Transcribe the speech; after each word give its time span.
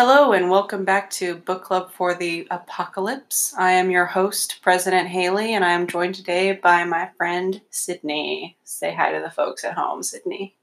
Hello, 0.00 0.30
and 0.30 0.48
welcome 0.48 0.84
back 0.84 1.10
to 1.10 1.34
Book 1.34 1.64
Club 1.64 1.90
for 1.90 2.14
the 2.14 2.46
Apocalypse. 2.52 3.52
I 3.58 3.72
am 3.72 3.90
your 3.90 4.06
host, 4.06 4.60
President 4.62 5.08
Haley, 5.08 5.54
and 5.54 5.64
I 5.64 5.72
am 5.72 5.88
joined 5.88 6.14
today 6.14 6.52
by 6.52 6.84
my 6.84 7.10
friend 7.16 7.60
Sydney. 7.70 8.56
Say 8.62 8.94
hi 8.94 9.10
to 9.10 9.20
the 9.20 9.32
folks 9.32 9.64
at 9.64 9.74
home, 9.74 10.04
Sydney. 10.04 10.54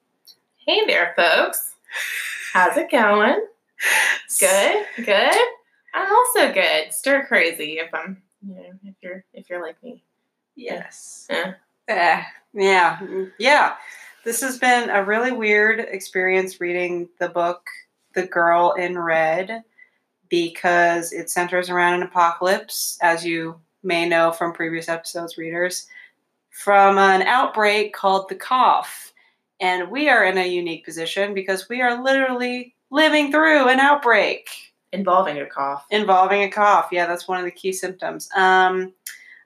Hey 0.65 0.85
there, 0.87 1.11
folks. 1.17 1.71
How's 2.53 2.77
it 2.77 2.89
going? 2.89 3.45
Good, 4.39 4.86
good. 5.05 5.41
I'm 5.93 6.13
also 6.13 6.54
good. 6.54 6.93
Stir 6.93 7.25
crazy 7.25 7.79
if 7.79 7.93
I'm, 7.93 8.23
you 8.41 8.55
know, 8.55 8.71
if 8.86 8.95
you're 9.02 9.25
if 9.33 9.49
you're 9.49 9.61
like 9.61 9.83
me. 9.83 10.02
Yes. 10.55 11.27
Yeah. 11.29 11.54
Eh, 11.89 12.23
yeah, 12.54 12.97
mm, 12.99 13.33
yeah. 13.38 13.73
This 14.23 14.39
has 14.39 14.57
been 14.59 14.89
a 14.89 15.04
really 15.04 15.33
weird 15.33 15.81
experience 15.81 16.61
reading 16.61 17.09
the 17.20 17.27
book 17.27 17.67
The 18.16 18.27
Girl 18.27 18.73
in 18.73 18.97
Red 18.97 19.63
because 20.29 21.14
it 21.14 21.29
centers 21.29 21.69
around 21.69 21.93
an 21.96 22.04
apocalypse, 22.04 22.97
as 23.01 23.24
you 23.25 23.60
may 23.83 24.07
know 24.10 24.32
from 24.32 24.54
previous 24.54 24.89
episodes, 24.89 25.38
readers, 25.38 25.88
from 26.50 26.97
an 26.97 27.21
outbreak 27.21 27.93
called 27.93 28.28
the 28.29 28.36
cough. 28.36 29.14
And 29.60 29.91
we 29.91 30.10
are 30.10 30.25
in 30.25 30.38
a 30.38 30.47
unique 30.47 30.83
position 30.83 31.33
because 31.33 31.69
we 31.69 31.82
are 31.82 32.03
literally 32.03 32.73
living 32.89 33.31
through 33.31 33.67
an 33.69 33.80
outbreak 33.80 34.50
Involving 34.91 35.38
a 35.39 35.45
cough. 35.45 35.86
involving 35.91 36.44
a 36.44 36.50
cough. 36.50 36.89
Yeah, 36.91 37.05
that's 37.05 37.27
one 37.27 37.38
of 37.38 37.45
the 37.45 37.52
key 37.52 37.73
symptoms. 37.73 38.30
Um, 38.36 38.94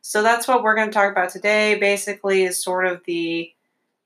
so 0.02 0.22
that's 0.24 0.48
what 0.48 0.64
we're 0.64 0.76
going 0.76 0.88
to 0.90 0.94
talk 0.94 1.12
about 1.12 1.30
today. 1.30 1.78
Basically, 1.80 2.44
is 2.44 2.64
sort 2.64 2.86
of 2.86 3.02
the 3.06 3.52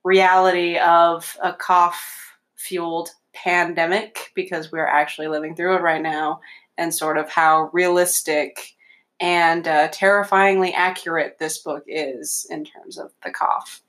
reality 0.03 0.77
of 0.77 1.37
a 1.41 1.53
cough-fueled 1.53 3.11
pandemic 3.33 4.31
because 4.35 4.71
we're 4.71 4.87
actually 4.87 5.27
living 5.27 5.55
through 5.55 5.75
it 5.75 5.81
right 5.81 6.01
now, 6.01 6.41
and 6.77 6.93
sort 6.93 7.17
of 7.17 7.29
how 7.29 7.69
realistic 7.73 8.75
and 9.19 9.67
uh, 9.67 9.87
terrifyingly 9.89 10.73
accurate 10.73 11.37
this 11.39 11.59
book 11.59 11.83
is 11.87 12.47
in 12.49 12.65
terms 12.65 12.97
of 12.97 13.11
the 13.23 13.31
cough. 13.31 13.81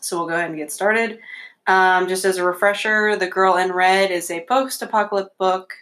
So 0.00 0.18
we'll 0.18 0.28
go 0.28 0.34
ahead 0.34 0.50
and 0.50 0.58
get 0.58 0.72
started. 0.72 1.18
Um, 1.66 2.08
just 2.08 2.24
as 2.24 2.38
a 2.38 2.44
refresher, 2.44 3.16
The 3.16 3.26
Girl 3.26 3.56
in 3.56 3.72
Red 3.72 4.10
is 4.10 4.30
a 4.30 4.44
post-apocalyptic 4.48 5.36
book 5.36 5.74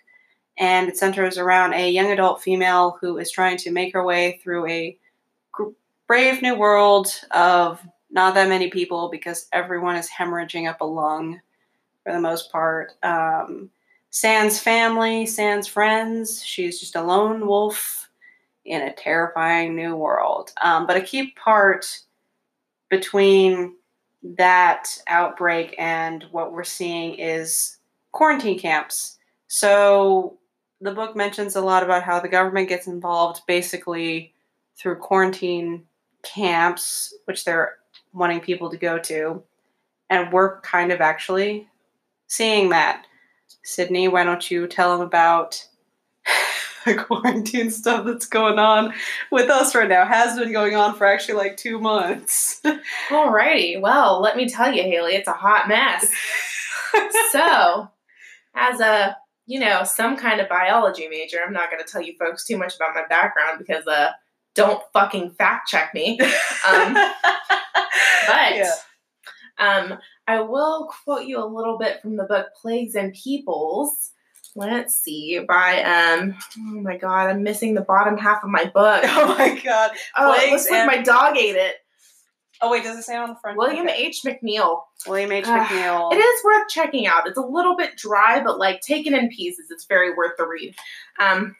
and 0.57 0.89
it 0.89 0.97
centers 0.97 1.37
around 1.37 1.75
a 1.75 1.91
young 1.91 2.11
adult 2.11 2.43
female 2.43 2.97
who 3.01 3.19
is 3.19 3.31
trying 3.31 3.57
to 3.59 3.71
make 3.71 3.93
her 3.93 4.05
way 4.05 4.41
through 4.43 4.67
a 4.67 4.97
brave 6.07 6.43
new 6.43 6.55
world 6.55 7.09
of 7.33 7.81
not 8.11 8.35
that 8.35 8.49
many 8.49 8.71
people 8.71 9.09
because 9.09 9.49
everyone 9.53 9.97
is 9.97 10.09
hemorrhaging 10.09 10.69
up 10.69 10.81
a 10.81 10.85
lung 10.85 11.41
for 12.05 12.13
the 12.13 12.21
most 12.21 12.53
part. 12.53 12.93
Um, 13.03 13.71
Sans 14.11 14.61
family, 14.61 15.27
Sans 15.27 15.67
friends, 15.67 16.45
she's 16.45 16.79
just 16.79 16.95
a 16.95 17.03
lone 17.03 17.49
wolf 17.49 18.09
in 18.65 18.83
a 18.83 18.93
terrifying 18.93 19.75
new 19.75 19.97
world. 19.97 20.53
Um, 20.63 20.87
but 20.87 20.97
a 20.97 21.01
key 21.01 21.33
part 21.33 22.01
between 22.91 23.75
that 24.23 24.89
outbreak 25.09 25.75
and 25.79 26.25
what 26.31 26.53
we're 26.53 26.65
seeing 26.65 27.15
is 27.15 27.79
quarantine 28.13 28.59
camps. 28.59 29.19
So 29.49 30.39
the 30.81 30.93
book 30.93 31.17
mentions 31.17 31.57
a 31.57 31.61
lot 31.61 31.83
about 31.83 32.05
how 32.05 32.21
the 32.21 32.29
government 32.29 32.69
gets 32.69 32.87
involved 32.87 33.43
basically 33.47 34.33
through 34.77 34.97
quarantine 34.97 35.85
camps, 36.23 37.15
which 37.25 37.45
they're 37.45 37.77
wanting 38.13 38.41
people 38.41 38.71
to 38.71 38.77
go 38.77 38.99
to. 38.99 39.43
And 40.09 40.33
we're 40.33 40.61
kind 40.61 40.93
of 40.93 41.01
actually 41.01 41.69
seeing 42.35 42.69
that. 42.71 43.07
Sydney, 43.63 44.09
why 44.09 44.25
don't 44.25 44.51
you 44.51 44.67
tell 44.67 44.91
them 44.97 45.07
about 45.07 45.65
the 46.85 46.95
quarantine 46.95 47.71
stuff 47.71 48.05
that's 48.05 48.27
going 48.27 48.59
on 48.59 48.93
with 49.31 49.49
us 49.49 49.75
right 49.75 49.89
now? 49.89 50.05
Has 50.05 50.39
been 50.39 50.53
going 50.53 50.77
on 50.77 50.95
for 50.95 51.07
actually 51.07 51.35
like 51.37 51.57
two 51.57 51.79
months. 51.79 52.61
Alrighty. 53.09 53.81
Well, 53.81 54.21
let 54.21 54.37
me 54.37 54.49
tell 54.49 54.73
you, 54.73 54.83
Haley, 54.83 55.15
it's 55.15 55.29
a 55.29 55.33
hot 55.33 55.69
mess. 55.69 56.11
so, 57.33 57.89
as 58.55 58.81
a 58.81 59.17
you 59.47 59.61
know 59.61 59.83
some 59.85 60.17
kind 60.17 60.41
of 60.41 60.49
biology 60.49 61.09
major, 61.09 61.39
I'm 61.47 61.53
not 61.53 61.71
going 61.71 61.83
to 61.85 61.91
tell 61.91 62.03
you 62.03 62.15
folks 62.19 62.45
too 62.47 62.57
much 62.59 62.77
about 62.77 62.95
my 62.95 63.07
background 63.09 63.59
because 63.59 63.87
uh, 63.87 64.11
don't 64.55 64.83
fucking 64.93 65.31
fact 65.33 65.69
check 65.69 65.93
me. 65.95 66.19
Um, 66.69 66.95
But 68.27 68.55
Yeah. 68.57 68.73
um, 69.59 69.99
I 70.27 70.41
will 70.41 70.91
quote 71.05 71.27
you 71.27 71.43
a 71.43 71.47
little 71.47 71.79
bit 71.79 72.01
from 72.01 72.17
the 72.17 72.25
book 72.25 72.49
Plagues 72.61 72.95
and 72.95 73.13
Peoples. 73.13 74.13
Let's 74.57 74.95
see, 74.97 75.41
by 75.41 75.83
um 75.83 76.37
oh 76.59 76.81
my 76.81 76.97
god, 76.97 77.29
I'm 77.29 77.43
missing 77.43 77.75
the 77.75 77.81
bottom 77.81 78.17
half 78.17 78.45
of 78.45 78.51
my 78.51 78.65
book. 78.65 79.03
oh 79.05 79.35
my 79.37 79.61
god. 79.61 79.91
Oh, 80.17 80.33
it 80.33 80.37
Plagues 80.37 80.51
looks 80.53 80.71
like 80.71 80.81
and 80.81 80.87
my 80.87 81.03
dog 81.03 81.37
ate 81.37 81.57
it. 81.57 81.77
Oh 82.61 82.71
wait, 82.71 82.85
does 82.85 82.99
it 82.99 83.03
say 83.03 83.17
on 83.17 83.31
the 83.31 83.37
front? 83.37 83.59
William 83.59 83.87
Okay. 83.87 84.07
H. 84.07 84.23
McNeill. 84.25 84.83
William 85.07 85.33
H. 85.33 85.45
McNeill. 85.45 86.13
It 86.13 86.17
is 86.17 86.45
worth 86.45 86.69
checking 86.69 87.07
out. 87.07 87.27
It's 87.27 87.37
a 87.37 87.43
little 87.43 87.77
bit 87.77 87.97
dry, 87.97 88.43
but 88.43 88.59
like 88.59 88.81
taken 88.81 89.15
in 89.15 89.29
pieces, 89.29 89.71
it's 89.71 89.87
very 89.87 90.15
worth 90.15 90.33
the 90.39 90.47
read. 90.47 90.75
Um, 91.19 91.57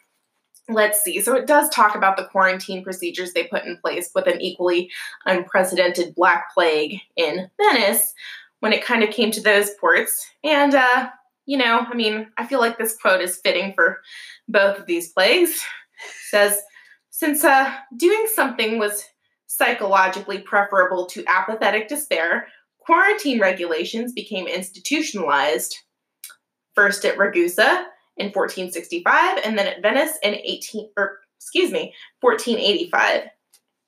let's 0.69 1.03
see. 1.03 1.19
So 1.19 1.35
it 1.35 1.47
does 1.47 1.69
talk 1.69 1.95
about 1.95 2.17
the 2.17 2.25
quarantine 2.25 2.83
procedures 2.83 3.33
they 3.33 3.43
put 3.43 3.65
in 3.65 3.77
place 3.77 4.09
with 4.15 4.25
an 4.27 4.41
equally 4.41 4.89
unprecedented 5.25 6.15
Black 6.15 6.53
Plague 6.53 7.01
in 7.15 7.49
Venice 7.57 8.13
when 8.59 8.73
it 8.73 8.83
kind 8.83 9.03
of 9.03 9.09
came 9.09 9.31
to 9.31 9.41
those 9.41 9.71
ports. 9.79 10.25
And 10.43 10.75
uh, 10.75 11.09
you 11.45 11.57
know, 11.57 11.85
I 11.87 11.93
mean, 11.93 12.27
I 12.37 12.45
feel 12.45 12.59
like 12.59 12.77
this 12.77 12.97
quote 12.97 13.21
is 13.21 13.39
fitting 13.43 13.73
for 13.73 14.01
both 14.47 14.79
of 14.79 14.85
these 14.85 15.11
plagues. 15.11 15.51
It 15.51 16.29
says, 16.29 16.61
since 17.11 17.43
uh, 17.43 17.73
doing 17.95 18.27
something 18.33 18.79
was 18.79 19.05
psychologically 19.47 20.39
preferable 20.39 21.05
to 21.07 21.23
apathetic 21.27 21.87
despair, 21.87 22.47
quarantine 22.79 23.39
regulations 23.39 24.11
became 24.11 24.47
institutionalized 24.47 25.77
first 26.73 27.05
at 27.05 27.17
Ragusa 27.17 27.85
in 28.17 28.27
1465 28.27 29.39
and 29.43 29.57
then 29.57 29.67
at 29.67 29.81
Venice 29.81 30.17
in 30.23 30.35
18 30.35 30.89
or 30.97 31.19
excuse 31.37 31.71
me 31.71 31.93
1485 32.21 33.29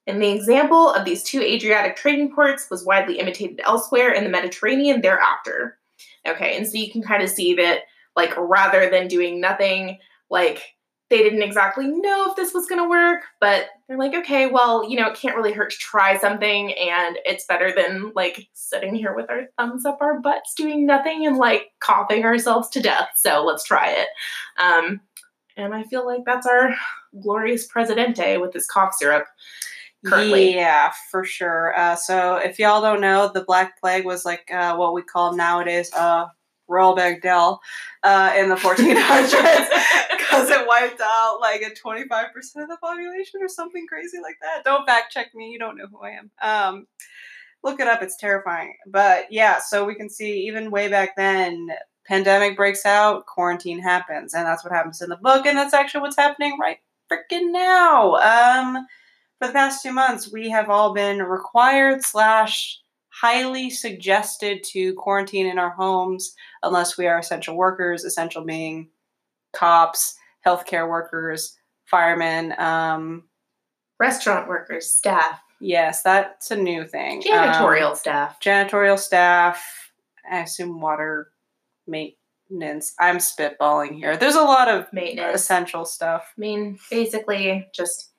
and 0.08 0.22
the 0.22 0.32
example 0.32 0.92
of 0.92 1.06
these 1.06 1.22
two 1.22 1.42
Adriatic 1.42 1.96
trading 1.96 2.34
ports 2.34 2.70
was 2.72 2.86
widely 2.86 3.20
imitated 3.20 3.62
elsewhere 3.64 4.12
in 4.12 4.24
the 4.24 4.30
Mediterranean 4.30 5.02
thereafter. 5.02 5.78
Okay, 6.28 6.58
and 6.58 6.68
so 6.68 6.78
you 6.78 6.92
can 6.92 7.02
kind 7.02 7.22
of 7.22 7.30
see 7.30 7.54
that, 7.56 7.82
like, 8.16 8.34
rather 8.38 8.90
than 8.90 9.08
doing 9.08 9.40
nothing, 9.40 10.00
like, 10.30 10.76
they 11.10 11.20
didn't 11.20 11.42
exactly 11.42 11.88
know 11.88 12.30
if 12.30 12.36
this 12.36 12.54
was 12.54 12.66
going 12.66 12.82
to 12.82 12.90
work, 12.90 13.22
but 13.40 13.68
they're 13.88 13.98
like, 13.98 14.14
okay, 14.14 14.48
well, 14.48 14.90
you 14.90 14.98
know, 14.98 15.08
it 15.08 15.16
can't 15.16 15.38
really 15.38 15.54
hurt 15.54 15.72
to 15.72 15.78
try 15.78 16.18
something, 16.18 16.74
and 16.74 17.18
it's 17.24 17.46
better 17.46 17.72
than, 17.74 18.12
like, 18.14 18.50
sitting 18.54 18.94
here 18.94 19.16
with 19.16 19.30
our 19.30 19.44
thumbs 19.58 19.86
up 19.86 20.00
our 20.02 20.20
butts 20.20 20.54
doing 20.54 20.86
nothing 20.86 21.26
and, 21.26 21.38
like, 21.38 21.72
coughing 21.80 22.26
ourselves 22.26 22.68
to 22.70 22.82
death. 22.82 23.10
So 23.16 23.46
let's 23.46 23.64
try 23.64 23.92
it. 23.92 24.08
Um, 24.62 25.00
and 25.56 25.74
I 25.74 25.84
feel 25.84 26.06
like 26.06 26.24
that's 26.26 26.46
our 26.46 26.76
glorious 27.22 27.66
Presidente 27.66 28.38
with 28.38 28.54
his 28.54 28.68
cough 28.68 28.94
syrup 28.94 29.28
currently. 30.06 30.56
Yeah, 30.56 30.92
for 31.12 31.24
sure. 31.24 31.78
Uh, 31.78 31.96
so 31.96 32.36
if 32.36 32.60
y'all 32.60 32.82
don't 32.82 33.02
know, 33.02 33.30
the 33.34 33.44
Black 33.44 33.80
Plague 33.80 34.06
was 34.06 34.26
like 34.26 34.52
uh, 34.52 34.76
what 34.76 34.94
we 34.94 35.02
call 35.02 35.36
nowadays 35.36 35.92
uh, 35.94 36.26
Royal 36.68 36.96
Bagdell 36.96 37.60
uh, 38.04 38.34
in 38.38 38.50
the 38.50 38.56
1400s 38.56 39.68
because 40.18 40.50
it 40.50 40.68
wiped 40.68 41.02
out 41.02 41.40
like 41.42 41.62
a 41.62 41.72
25% 41.72 42.26
of 42.58 42.70
the 42.70 42.78
population 42.82 43.42
or 43.42 43.48
something 43.48 43.86
crazy 43.88 44.20
like 44.22 44.38
that. 44.42 44.64
Don't 44.64 44.86
fact 44.86 45.14
check 45.14 45.34
me. 45.34 45.50
You 45.50 45.60
don't 45.60 45.78
know 45.78 45.88
who 45.90 46.00
I 46.02 46.12
am. 46.12 46.32
Um, 46.42 46.88
look 47.64 47.80
it 47.80 47.88
up. 47.88 48.02
It's 48.02 48.18
terrifying. 48.18 48.76
But 48.88 49.32
yeah, 49.32 49.60
so 49.60 49.86
we 49.86 49.96
can 49.96 50.10
see 50.10 50.48
even 50.48 50.72
way 50.72 50.88
back 50.90 51.16
then, 51.16 51.70
pandemic 52.06 52.56
breaks 52.56 52.86
out, 52.86 53.26
quarantine 53.26 53.80
happens, 53.80 54.34
and 54.34 54.46
that's 54.46 54.64
what 54.64 54.74
happens 54.74 55.02
in 55.02 55.10
the 55.10 55.18
book, 55.18 55.46
and 55.46 55.58
that's 55.58 55.74
actually 55.74 56.02
what's 56.02 56.18
happening 56.18 56.58
right 56.60 56.78
freaking 57.12 57.52
now. 57.52 58.16
Um, 58.16 58.86
for 59.40 59.48
the 59.48 59.54
past 59.54 59.84
two 59.84 59.92
months, 59.92 60.32
we 60.32 60.50
have 60.50 60.70
all 60.70 60.94
been 60.94 61.22
required 61.22 62.04
slash 62.04 62.80
highly 63.10 63.70
suggested 63.70 64.64
to 64.64 64.94
quarantine 64.94 65.48
in 65.48 65.58
our 65.58 65.72
homes 65.72 66.34
unless 66.64 66.98
we 66.98 67.08
are 67.08 67.18
essential 67.20 67.56
workers. 67.56 68.04
Essential 68.04 68.44
being 68.44 68.90
cops, 69.54 70.16
healthcare 70.46 70.88
workers, 70.90 71.58
firemen. 71.86 72.54
Um, 72.60 73.24
Restaurant 74.00 74.48
workers, 74.48 74.92
staff, 74.92 75.42
yes, 75.60 76.04
that's 76.04 76.52
a 76.52 76.56
new 76.56 76.86
thing. 76.88 77.20
janitorial 77.24 77.90
Um, 77.92 77.96
staff. 77.96 78.40
janitorial 78.40 79.00
staff. 79.00 79.92
I 80.32 80.42
assume 80.42 80.80
water 80.80 81.32
maintenance. 81.88 82.94
I'm 83.00 83.18
spitballing 83.18 83.96
here. 83.96 84.16
There's 84.16 84.36
a 84.36 84.44
lot 84.44 84.68
of 84.68 84.86
Maintenance. 84.94 85.42
essential 85.42 85.84
stuff. 85.86 86.32
I 86.38 86.40
mean, 86.40 86.78
basically, 86.92 87.68
just 87.74 88.12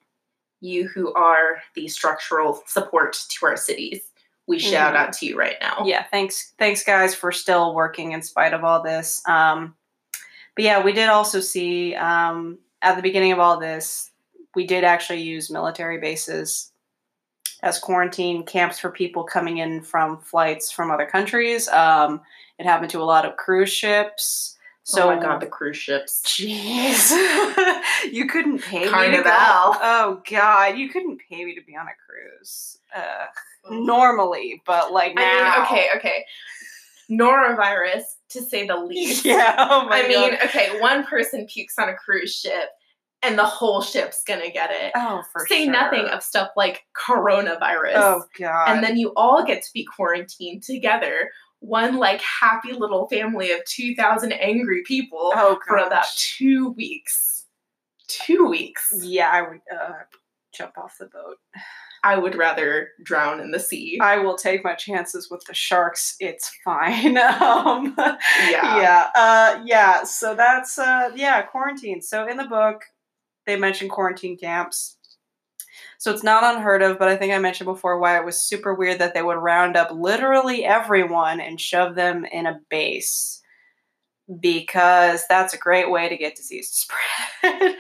you 0.60 0.88
who 0.88 1.12
are 1.14 1.62
the 1.74 1.86
structural 1.88 2.62
support 2.66 3.16
to 3.28 3.46
our 3.46 3.56
cities. 3.56 4.00
We 4.46 4.58
shout 4.58 4.94
Mhm. 4.94 4.98
out 4.98 5.12
to 5.14 5.26
you 5.26 5.38
right 5.38 5.56
now. 5.60 5.84
yeah 5.84 6.04
thanks 6.10 6.52
thanks 6.58 6.82
guys 6.82 7.14
for 7.14 7.30
still 7.32 7.74
working 7.74 8.12
in 8.12 8.22
spite 8.22 8.54
of 8.54 8.64
all 8.64 8.82
this 8.82 9.22
um 9.28 9.74
but 10.56 10.64
yeah, 10.64 10.82
we 10.82 10.92
did 10.92 11.08
also 11.08 11.38
see 11.38 11.94
um, 11.94 12.58
at 12.82 12.96
the 12.96 13.02
beginning 13.02 13.30
of 13.30 13.38
all 13.38 13.60
this, 13.60 14.10
we 14.56 14.66
did 14.66 14.82
actually 14.82 15.22
use 15.22 15.50
military 15.50 15.98
bases 15.98 16.72
as 17.62 17.78
quarantine 17.78 18.44
camps 18.44 18.76
for 18.80 18.90
people 18.90 19.22
coming 19.22 19.58
in 19.58 19.82
from 19.82 20.18
flights 20.18 20.72
from 20.72 20.90
other 20.90 21.06
countries. 21.06 21.68
Um, 21.68 22.20
it 22.58 22.66
happened 22.66 22.90
to 22.90 23.00
a 23.00 23.04
lot 23.04 23.24
of 23.24 23.36
cruise 23.36 23.70
ships. 23.72 24.56
So 24.88 25.02
oh 25.02 25.14
my 25.14 25.20
god, 25.20 25.42
the 25.42 25.46
cruise 25.46 25.76
ships. 25.76 26.22
Jeez. 26.24 27.10
you 28.10 28.26
couldn't 28.26 28.62
pay 28.62 28.84
me 28.86 29.16
to 29.16 29.22
go. 29.22 29.30
Oh 29.30 30.22
god, 30.30 30.78
you 30.78 30.88
couldn't 30.88 31.20
pay 31.28 31.44
me 31.44 31.54
to 31.56 31.60
be 31.60 31.76
on 31.76 31.86
a 31.86 31.90
cruise. 32.06 32.78
Uh, 32.96 33.26
normally, 33.70 34.62
but 34.64 34.90
like 34.90 35.14
now. 35.14 35.22
I 35.22 35.58
mean, 35.58 35.66
okay, 35.66 35.88
okay. 35.96 36.24
Norovirus, 37.10 38.04
to 38.30 38.40
say 38.40 38.66
the 38.66 38.78
least. 38.78 39.24
Yeah. 39.26 39.56
Oh 39.58 39.86
my 39.86 40.04
I 40.04 40.08
mean, 40.08 40.38
okay, 40.46 40.80
one 40.80 41.04
person 41.04 41.46
pukes 41.46 41.78
on 41.78 41.90
a 41.90 41.94
cruise 41.94 42.34
ship 42.34 42.70
and 43.22 43.38
the 43.38 43.44
whole 43.44 43.82
ship's 43.82 44.22
gonna 44.26 44.50
get 44.50 44.70
it. 44.70 44.92
Oh, 44.94 45.22
for 45.30 45.46
Say 45.46 45.64
sure. 45.64 45.72
nothing 45.72 46.06
of 46.06 46.22
stuff 46.22 46.48
like 46.56 46.86
coronavirus. 46.96 47.92
Oh 47.96 48.22
god. 48.38 48.68
and 48.70 48.82
then 48.82 48.96
you 48.96 49.12
all 49.16 49.44
get 49.44 49.62
to 49.64 49.68
be 49.74 49.84
quarantined 49.84 50.62
together. 50.62 51.28
One 51.60 51.96
like 51.96 52.20
happy 52.22 52.72
little 52.72 53.08
family 53.08 53.50
of 53.52 53.64
2,000 53.64 54.32
angry 54.32 54.82
people 54.86 55.32
oh 55.34 55.58
for 55.66 55.76
about 55.76 56.06
two 56.16 56.70
weeks. 56.70 57.46
Two 58.06 58.46
weeks. 58.46 58.94
Yeah, 59.02 59.30
I 59.30 59.42
would 59.42 59.60
uh, 59.72 59.92
jump 60.54 60.78
off 60.78 60.96
the 60.98 61.06
boat. 61.06 61.36
I 62.04 62.16
would 62.16 62.36
rather 62.36 62.90
drown 63.02 63.40
in 63.40 63.50
the 63.50 63.58
sea. 63.58 63.98
I 64.00 64.18
will 64.18 64.36
take 64.36 64.62
my 64.62 64.74
chances 64.74 65.30
with 65.30 65.44
the 65.46 65.54
sharks. 65.54 66.14
It's 66.20 66.50
fine. 66.64 67.18
um, 67.18 67.94
Yeah. 67.98 68.80
yeah. 68.80 69.10
Uh, 69.14 69.62
yeah. 69.64 70.04
So 70.04 70.34
that's 70.34 70.78
uh, 70.78 71.10
yeah, 71.14 71.42
quarantine. 71.42 72.00
So 72.00 72.26
in 72.26 72.36
the 72.36 72.46
book, 72.46 72.82
they 73.46 73.56
mention 73.56 73.88
quarantine 73.88 74.36
camps. 74.36 74.97
So 75.98 76.12
it's 76.12 76.22
not 76.22 76.44
unheard 76.44 76.80
of, 76.80 76.98
but 76.98 77.08
I 77.08 77.16
think 77.16 77.32
I 77.32 77.38
mentioned 77.38 77.66
before 77.66 77.98
why 77.98 78.16
it 78.16 78.24
was 78.24 78.40
super 78.40 78.72
weird 78.72 79.00
that 79.00 79.14
they 79.14 79.22
would 79.22 79.36
round 79.36 79.76
up 79.76 79.90
literally 79.90 80.64
everyone 80.64 81.40
and 81.40 81.60
shove 81.60 81.96
them 81.96 82.24
in 82.24 82.46
a 82.46 82.60
base 82.70 83.42
because 84.40 85.24
that's 85.28 85.54
a 85.54 85.58
great 85.58 85.90
way 85.90 86.08
to 86.08 86.16
get 86.16 86.36
disease 86.36 86.70
to 86.70 86.76
spread, 87.42 87.76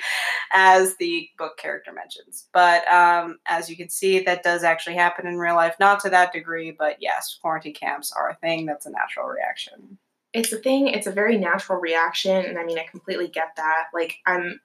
as 0.52 0.96
the 0.96 1.28
book 1.38 1.58
character 1.58 1.92
mentions. 1.92 2.48
But 2.52 2.90
um, 2.90 3.38
as 3.46 3.68
you 3.70 3.76
can 3.76 3.88
see, 3.88 4.20
that 4.20 4.42
does 4.42 4.64
actually 4.64 4.96
happen 4.96 5.26
in 5.26 5.36
real 5.36 5.54
life, 5.54 5.76
not 5.78 6.00
to 6.00 6.10
that 6.10 6.32
degree, 6.32 6.74
but 6.76 6.96
yes, 7.00 7.38
quarantine 7.40 7.74
camps 7.74 8.12
are 8.12 8.30
a 8.30 8.36
thing. 8.36 8.66
That's 8.66 8.86
a 8.86 8.90
natural 8.90 9.26
reaction. 9.26 9.98
It's 10.32 10.52
a 10.52 10.58
thing, 10.58 10.88
it's 10.88 11.06
a 11.06 11.12
very 11.12 11.38
natural 11.38 11.80
reaction. 11.80 12.44
And 12.44 12.58
I 12.58 12.64
mean, 12.64 12.78
I 12.78 12.86
completely 12.90 13.28
get 13.28 13.56
that. 13.56 13.84
Like, 13.94 14.16
I'm 14.26 14.60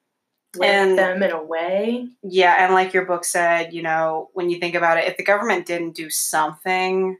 with 0.57 0.69
And- 0.69 0.97
them 0.97 1.23
in 1.23 1.31
a 1.31 1.41
way. 1.43 2.07
Yeah, 2.21 2.55
and 2.65 2.73
like 2.73 2.93
your 2.93 3.05
book 3.05 3.25
said, 3.25 3.73
you 3.73 3.81
know, 3.81 4.29
when 4.33 4.49
you 4.49 4.59
think 4.59 4.75
about 4.75 4.97
it, 4.97 5.05
if 5.07 5.17
the 5.17 5.23
government 5.23 5.65
didn't 5.65 5.95
do 5.95 6.09
something, 6.09 7.17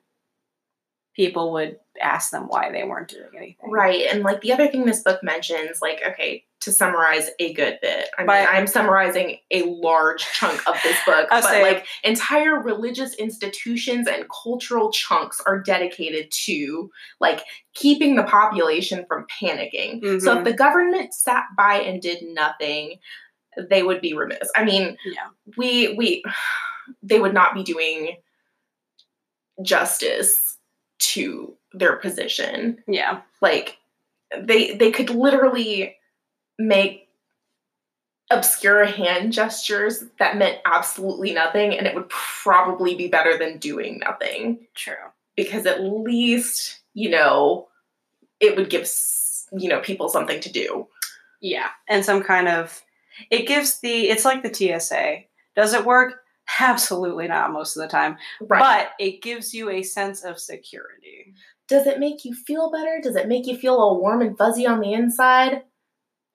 people 1.15 1.53
would 1.53 1.77
ask 2.01 2.31
them 2.31 2.47
why 2.47 2.71
they 2.71 2.83
weren't 2.83 3.07
doing 3.09 3.29
anything. 3.37 3.69
Right. 3.69 4.07
And 4.09 4.23
like 4.23 4.41
the 4.41 4.51
other 4.51 4.67
thing 4.67 4.85
this 4.85 5.03
book 5.03 5.21
mentions, 5.21 5.79
like, 5.79 6.01
okay, 6.09 6.43
to 6.61 6.71
summarize 6.71 7.29
a 7.39 7.53
good 7.53 7.77
bit, 7.83 8.09
I 8.17 8.21
mean, 8.21 8.27
But- 8.27 8.49
I'm 8.49 8.65
summarizing 8.65 9.37
a 9.51 9.61
large 9.63 10.23
chunk 10.33 10.67
of 10.67 10.75
this 10.81 10.97
book, 11.05 11.27
but 11.29 11.43
say- 11.43 11.61
like 11.61 11.85
entire 12.03 12.59
religious 12.59 13.13
institutions 13.13 14.07
and 14.07 14.25
cultural 14.43 14.91
chunks 14.91 15.39
are 15.45 15.59
dedicated 15.59 16.31
to 16.45 16.89
like 17.19 17.43
keeping 17.75 18.15
the 18.15 18.23
population 18.23 19.05
from 19.07 19.27
panicking. 19.39 20.01
So 20.21 20.33
Mhm. 20.33 20.37
if 20.39 20.43
the 20.45 20.53
government 20.53 21.13
sat 21.13 21.43
by 21.55 21.75
and 21.75 22.01
did 22.01 22.23
nothing, 22.23 22.97
they 23.57 23.83
would 23.83 24.01
be 24.01 24.13
remiss. 24.13 24.49
I 24.55 24.63
mean, 24.63 24.97
Yeah. 25.05 25.27
we 25.57 25.93
we 25.95 26.23
they 27.03 27.19
would 27.19 27.33
not 27.33 27.53
be 27.53 27.63
doing 27.63 28.17
justice 29.61 30.57
to 30.99 31.55
their 31.73 31.95
position 31.97 32.81
Yeah. 32.87 33.21
like 33.41 33.77
they 34.37 34.75
they 34.75 34.91
could 34.91 35.09
literally 35.09 35.95
make 36.57 37.07
obscure 38.31 38.85
hand 38.85 39.31
gestures 39.33 40.05
that 40.17 40.37
meant 40.37 40.57
absolutely 40.65 41.33
nothing 41.33 41.77
and 41.77 41.85
it 41.85 41.93
would 41.93 42.09
probably 42.09 42.95
be 42.95 43.07
better 43.07 43.37
than 43.37 43.57
doing 43.59 43.99
nothing 43.99 44.65
True. 44.73 44.95
because 45.35 45.65
at 45.65 45.83
least 45.83 46.79
you 46.93 47.09
know 47.09 47.67
it 48.39 48.55
would 48.55 48.69
give 48.69 48.89
you 49.51 49.69
know 49.69 49.79
people 49.81 50.09
something 50.09 50.39
to 50.39 50.51
do 50.51 50.87
Yeah. 51.41 51.69
And 51.87 52.03
some 52.05 52.23
kind 52.23 52.47
of 52.47 52.81
it 53.29 53.47
gives 53.47 53.79
the 53.79 54.09
it's 54.09 54.25
like 54.25 54.43
the 54.43 54.53
TSA. 54.53 55.17
Does 55.55 55.73
it 55.73 55.85
work? 55.85 56.15
Absolutely 56.59 57.27
not 57.27 57.51
most 57.53 57.75
of 57.77 57.81
the 57.81 57.87
time. 57.87 58.17
But 58.47 58.91
it 58.99 59.21
gives 59.21 59.53
you 59.53 59.69
a 59.69 59.81
sense 59.83 60.23
of 60.23 60.39
security. 60.39 61.33
does 61.67 61.87
it 61.87 61.99
make 61.99 62.25
you 62.25 62.33
feel 62.35 62.69
better 62.71 62.99
does 63.01 63.15
it 63.15 63.27
make 63.29 63.47
you 63.47 63.57
feel 63.57 63.75
all 63.75 63.99
warm 64.01 64.21
and 64.21 64.37
fuzzy 64.37 64.67
on 64.67 64.79
the 64.81 64.91
inside 64.93 65.63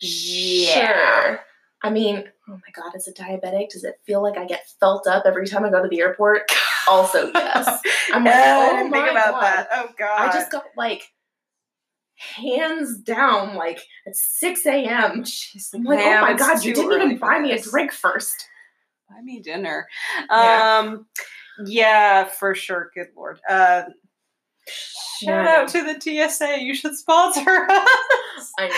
Yeah. 0.01 0.87
Sure. 0.87 1.41
I 1.83 1.91
mean, 1.91 2.25
oh 2.49 2.53
my 2.55 2.73
god, 2.75 2.95
as 2.97 3.07
a 3.07 3.13
diabetic, 3.13 3.69
does 3.71 3.85
it 3.85 4.01
feel 4.05 4.21
like 4.23 4.37
I 4.37 4.47
get 4.47 4.67
felt 4.81 5.07
up 5.07 5.25
every 5.27 5.47
time 5.47 5.65
I 5.65 5.71
go 5.71 5.81
to 5.83 5.89
the 5.89 6.01
airport? 6.01 6.51
Also, 6.89 7.31
yes. 7.33 7.81
I'm 8.13 8.25
like, 8.25 8.35
Yeah, 8.35 8.59
I 8.59 8.69
oh 8.73 8.77
didn't 8.79 8.91
my 8.91 8.97
think 8.99 9.11
about 9.13 9.31
God. 9.33 9.43
that. 9.43 9.69
Oh 9.73 9.89
god. 9.97 10.21
I 10.29 10.33
just 10.33 10.51
got 10.51 10.65
like 10.77 11.13
hands 12.19 12.99
down, 12.99 13.55
like 13.55 13.81
at 14.07 14.15
6 14.17 14.67
a.m. 14.67 15.23
Jeez, 15.25 15.69
I'm 15.75 15.85
like, 15.85 15.99
oh 16.01 16.21
my 16.21 16.35
god, 16.35 16.63
you 16.65 16.75
didn't 16.75 16.93
even 16.93 17.19
buy 17.19 17.39
me 17.39 17.53
a 17.53 17.61
drink 17.61 17.93
first. 17.93 18.47
Buy 19.09 19.21
me 19.23 19.41
dinner. 19.41 19.87
Yeah. 20.31 20.79
Um 20.83 21.07
yeah, 21.67 22.25
for 22.25 22.55
sure. 22.55 22.91
Good 22.95 23.09
lord. 23.17 23.41
Uh 23.49 23.85
shout 24.69 25.45
Yeah, 25.47 25.57
out 25.63 25.69
to 25.69 25.83
the 25.83 25.99
TSA. 26.29 26.61
You 26.63 26.75
should 26.75 26.97
sponsor 26.97 27.41
us. 27.71 28.53
I 28.59 28.69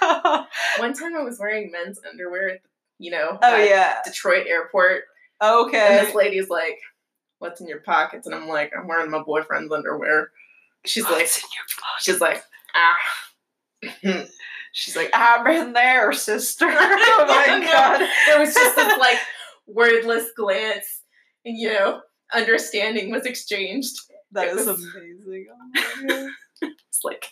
know. 0.00 0.46
One 0.82 0.94
time 0.94 1.14
I 1.16 1.22
was 1.22 1.38
wearing 1.38 1.70
men's 1.70 2.00
underwear 2.10 2.58
you 2.98 3.10
know, 3.10 3.38
oh 3.42 3.54
at 3.56 3.68
yeah. 3.68 3.98
Detroit 4.06 4.46
airport, 4.46 5.02
and 5.42 5.50
Okay. 5.66 6.00
this 6.02 6.14
lady's 6.14 6.48
like, 6.48 6.78
what's 7.40 7.60
in 7.60 7.68
your 7.68 7.80
pockets? 7.80 8.26
And 8.26 8.34
I'm 8.34 8.48
like, 8.48 8.72
I'm 8.74 8.88
wearing 8.88 9.10
my 9.10 9.22
boyfriend's 9.22 9.70
underwear. 9.70 10.30
She's 10.86 11.04
like, 11.04 11.12
What's 11.16 11.38
in 11.44 11.48
your 11.54 11.64
she's 12.00 12.20
like, 12.22 12.42
ah. 12.76 14.26
She's 14.72 14.96
like, 14.96 15.10
I've 15.14 15.44
been 15.44 15.72
there, 15.72 16.12
sister. 16.12 16.66
oh 16.68 17.24
my 17.28 17.66
god. 17.72 18.06
There 18.26 18.38
was 18.40 18.52
just 18.54 18.76
this 18.76 18.98
like 18.98 19.18
wordless 19.66 20.26
glance, 20.36 21.02
and 21.44 21.56
you 21.56 21.72
know, 21.72 22.00
understanding 22.34 23.10
was 23.10 23.24
exchanged. 23.26 23.94
That 24.32 24.48
it 24.48 24.56
is 24.56 24.66
was- 24.66 24.84
amazing. 24.94 25.46
Oh. 26.10 26.30
It's 26.96 27.04
like, 27.04 27.28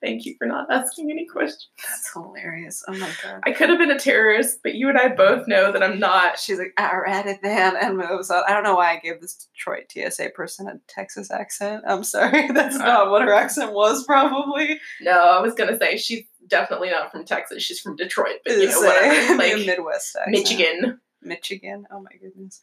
thank 0.00 0.24
you 0.24 0.34
for 0.38 0.46
not 0.46 0.70
asking 0.70 1.10
any 1.10 1.26
questions. 1.26 1.68
That's 1.78 2.12
hilarious. 2.12 2.82
Oh 2.86 2.92
my 2.92 3.10
god. 3.22 3.40
I 3.44 3.52
could 3.52 3.68
have 3.68 3.78
been 3.78 3.90
a 3.90 3.98
terrorist, 3.98 4.60
but 4.62 4.74
you 4.74 4.88
and 4.88 4.98
I 4.98 5.08
both 5.08 5.46
know 5.48 5.72
that 5.72 5.82
I'm 5.82 5.98
not. 5.98 6.38
She's 6.38 6.58
like, 6.58 6.72
I 6.76 6.96
read 6.96 7.26
it 7.26 7.40
then 7.42 7.76
and 7.76 7.96
moves 7.96 8.30
on. 8.30 8.42
I 8.46 8.52
don't 8.52 8.62
know 8.62 8.76
why 8.76 8.92
I 8.92 9.00
gave 9.00 9.20
this 9.20 9.48
Detroit 9.52 9.90
TSA 9.92 10.30
person 10.34 10.68
a 10.68 10.78
Texas 10.88 11.30
accent. 11.30 11.82
I'm 11.86 12.04
sorry. 12.04 12.48
That's 12.52 12.78
not 12.78 13.10
what 13.10 13.22
her 13.22 13.34
accent 13.34 13.72
was, 13.72 14.04
probably. 14.04 14.80
No, 15.00 15.12
I 15.12 15.40
was 15.40 15.54
gonna 15.54 15.78
say 15.78 15.96
she's 15.96 16.24
definitely 16.46 16.90
not 16.90 17.10
from 17.10 17.24
Texas. 17.24 17.62
She's 17.62 17.80
from 17.80 17.96
Detroit, 17.96 18.38
but 18.44 18.56
you 18.56 18.68
know, 18.68 18.80
whatever. 18.80 19.36
Like 19.36 19.66
Midwest 19.66 20.16
accent. 20.16 20.30
Michigan. 20.30 21.00
Michigan. 21.22 21.86
Oh 21.90 22.00
my 22.00 22.12
goodness. 22.20 22.60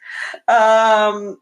Um 0.48 1.40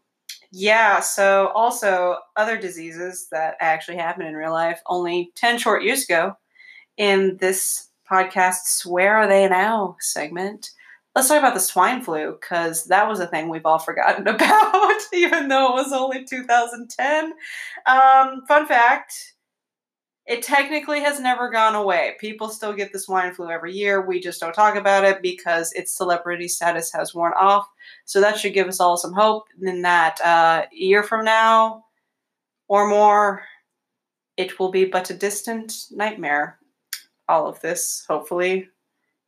yeah, 0.54 1.00
so 1.00 1.48
also 1.48 2.18
other 2.36 2.56
diseases 2.56 3.26
that 3.32 3.56
actually 3.58 3.96
happened 3.96 4.28
in 4.28 4.34
real 4.34 4.52
life 4.52 4.80
only 4.86 5.32
10 5.34 5.58
short 5.58 5.82
years 5.82 6.04
ago 6.04 6.36
in 6.96 7.36
this 7.38 7.88
podcast's 8.08 8.86
Where 8.86 9.16
Are 9.16 9.26
They 9.26 9.48
Now 9.48 9.96
segment. 9.98 10.70
Let's 11.16 11.26
talk 11.26 11.38
about 11.38 11.54
the 11.54 11.60
swine 11.60 12.02
flu 12.02 12.38
because 12.40 12.84
that 12.84 13.08
was 13.08 13.18
a 13.18 13.26
thing 13.26 13.48
we've 13.48 13.66
all 13.66 13.80
forgotten 13.80 14.28
about, 14.28 15.00
even 15.12 15.48
though 15.48 15.72
it 15.72 15.82
was 15.82 15.92
only 15.92 16.24
2010. 16.24 17.32
Um, 17.86 18.42
fun 18.46 18.66
fact 18.66 19.34
it 20.26 20.42
technically 20.42 21.00
has 21.00 21.20
never 21.20 21.50
gone 21.50 21.74
away. 21.74 22.14
People 22.18 22.48
still 22.48 22.72
get 22.72 22.92
the 22.92 22.98
swine 22.98 23.34
flu 23.34 23.50
every 23.50 23.74
year. 23.74 24.00
We 24.06 24.20
just 24.20 24.40
don't 24.40 24.54
talk 24.54 24.74
about 24.74 25.04
it 25.04 25.20
because 25.20 25.72
its 25.72 25.94
celebrity 25.94 26.48
status 26.48 26.90
has 26.92 27.14
worn 27.14 27.34
off. 27.38 27.66
So 28.04 28.20
that 28.20 28.38
should 28.38 28.54
give 28.54 28.68
us 28.68 28.80
all 28.80 28.96
some 28.96 29.12
hope 29.12 29.44
in 29.60 29.82
that 29.82 30.20
uh, 30.20 30.66
a 30.70 30.74
year 30.74 31.02
from 31.02 31.24
now 31.24 31.84
or 32.68 32.88
more, 32.88 33.42
it 34.36 34.58
will 34.58 34.70
be 34.70 34.84
but 34.84 35.10
a 35.10 35.14
distant 35.14 35.72
nightmare. 35.90 36.58
All 37.28 37.46
of 37.46 37.60
this, 37.60 38.04
hopefully. 38.06 38.68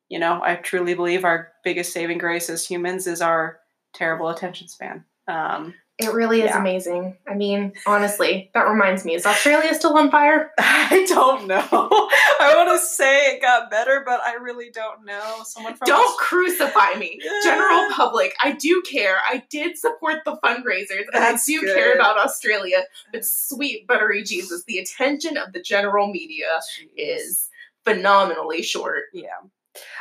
You 0.09 0.19
know, 0.19 0.41
I 0.43 0.57
truly 0.57 0.95
believe 0.95 1.25
our 1.25 1.53
biggest 1.65 1.93
saving 1.93 2.19
grace 2.19 2.51
as 2.51 2.67
humans 2.67 3.07
is 3.07 3.21
our 3.23 3.61
terrible 3.95 4.29
attention 4.29 4.69
span. 4.69 5.05
Um, 5.27 5.75
It 5.99 6.13
really 6.13 6.43
is 6.43 6.51
Yeah. 6.51 6.61
amazing. 6.61 7.17
I 7.27 7.33
mean, 7.33 7.73
honestly, 7.87 8.51
that 8.53 8.69
reminds 8.69 9.07
me, 9.07 9.15
is 9.15 9.25
Australia 9.25 9.73
still 9.75 9.97
on 9.97 10.11
fire? 10.11 10.51
I 10.59 11.07
don't 11.09 11.47
know. 11.47 11.59
I 11.71 12.53
want 12.55 12.79
to 12.79 12.85
say 12.87 13.35
it 13.35 13.41
got 13.41 13.71
better, 13.71 14.03
but 14.05 14.21
I 14.21 14.35
really 14.35 14.71
don't 14.71 15.07
know. 15.07 15.39
Someone 15.45 15.75
from 15.75 15.87
Don't 15.87 16.19
crucify 16.19 16.95
me. 16.99 17.19
General 17.45 17.89
public, 17.95 18.35
I 18.43 18.53
do 18.53 18.83
care. 18.87 19.17
I 19.27 19.45
did 19.49 19.79
support 19.79 20.17
the 20.27 20.37
fundraisers 20.45 21.05
and 21.15 21.25
I 21.25 21.39
do 21.47 21.61
good. 21.63 21.75
care 21.75 21.95
about 21.95 22.19
Australia. 22.19 22.83
But 23.11 23.25
sweet 23.25 23.87
buttery 23.87 24.23
Jesus, 24.23 24.65
the 24.65 24.79
attention 24.79 25.39
of 25.39 25.55
the 25.55 25.63
general 25.63 26.09
media 26.09 26.61
is 26.95 27.49
phenomenally 27.85 28.61
short. 28.63 29.05
Yeah. 29.15 29.29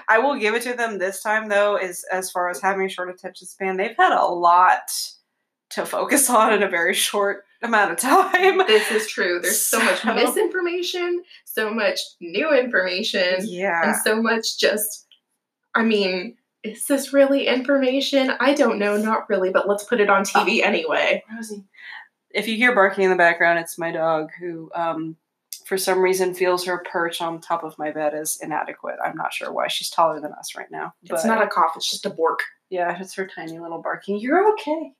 I 0.09 0.19
will 0.19 0.35
give 0.35 0.55
it 0.55 0.63
to 0.63 0.73
them 0.73 0.97
this 0.99 1.21
time 1.23 1.47
though, 1.47 1.77
is 1.77 2.05
as 2.11 2.31
far 2.31 2.49
as 2.49 2.61
having 2.61 2.85
a 2.85 2.89
short 2.89 3.09
attention 3.09 3.47
span, 3.47 3.77
they've 3.77 3.95
had 3.97 4.11
a 4.11 4.25
lot 4.25 4.91
to 5.71 5.85
focus 5.85 6.29
on 6.29 6.53
in 6.53 6.63
a 6.63 6.69
very 6.69 6.93
short 6.93 7.43
amount 7.61 7.91
of 7.91 7.97
time. 7.97 8.59
This 8.67 8.91
is 8.91 9.07
true. 9.07 9.39
There's 9.41 9.65
so 9.65 9.79
much 9.79 10.05
misinformation, 10.05 11.23
so 11.45 11.73
much 11.73 11.99
new 12.21 12.53
information, 12.53 13.37
Yeah. 13.41 13.81
and 13.83 13.95
so 14.03 14.21
much 14.21 14.57
just, 14.59 15.07
I 15.73 15.83
mean, 15.83 16.37
is 16.63 16.85
this 16.87 17.13
really 17.13 17.47
information? 17.47 18.31
I 18.39 18.53
don't 18.53 18.79
know, 18.79 18.97
not 18.97 19.29
really, 19.29 19.49
but 19.51 19.67
let's 19.67 19.83
put 19.83 19.99
it 20.01 20.09
on 20.09 20.23
TV 20.23 20.61
anyway. 20.63 21.23
Rosie. 21.35 21.63
If 22.31 22.47
you 22.47 22.55
hear 22.57 22.75
barking 22.75 23.03
in 23.05 23.09
the 23.11 23.15
background, 23.15 23.59
it's 23.59 23.77
my 23.77 23.91
dog 23.91 24.29
who, 24.39 24.69
um, 24.75 25.15
for 25.65 25.77
some 25.77 25.99
reason, 26.01 26.33
feels 26.35 26.65
her 26.65 26.83
perch 26.91 27.21
on 27.21 27.39
top 27.39 27.63
of 27.63 27.77
my 27.79 27.91
bed 27.91 28.13
is 28.13 28.37
inadequate. 28.41 28.97
I'm 29.03 29.15
not 29.15 29.33
sure 29.33 29.51
why. 29.51 29.67
She's 29.67 29.89
taller 29.89 30.19
than 30.19 30.33
us 30.33 30.55
right 30.55 30.69
now. 30.69 30.93
It's 31.03 31.25
not 31.25 31.41
a 31.41 31.47
cough, 31.47 31.73
it's 31.75 31.89
just 31.89 32.05
a 32.05 32.09
bork. 32.09 32.41
Yeah, 32.69 32.99
it's 32.99 33.15
her 33.15 33.25
tiny 33.27 33.57
little 33.59 33.81
barking. 33.81 34.19
You're 34.19 34.51
okay. 34.53 34.91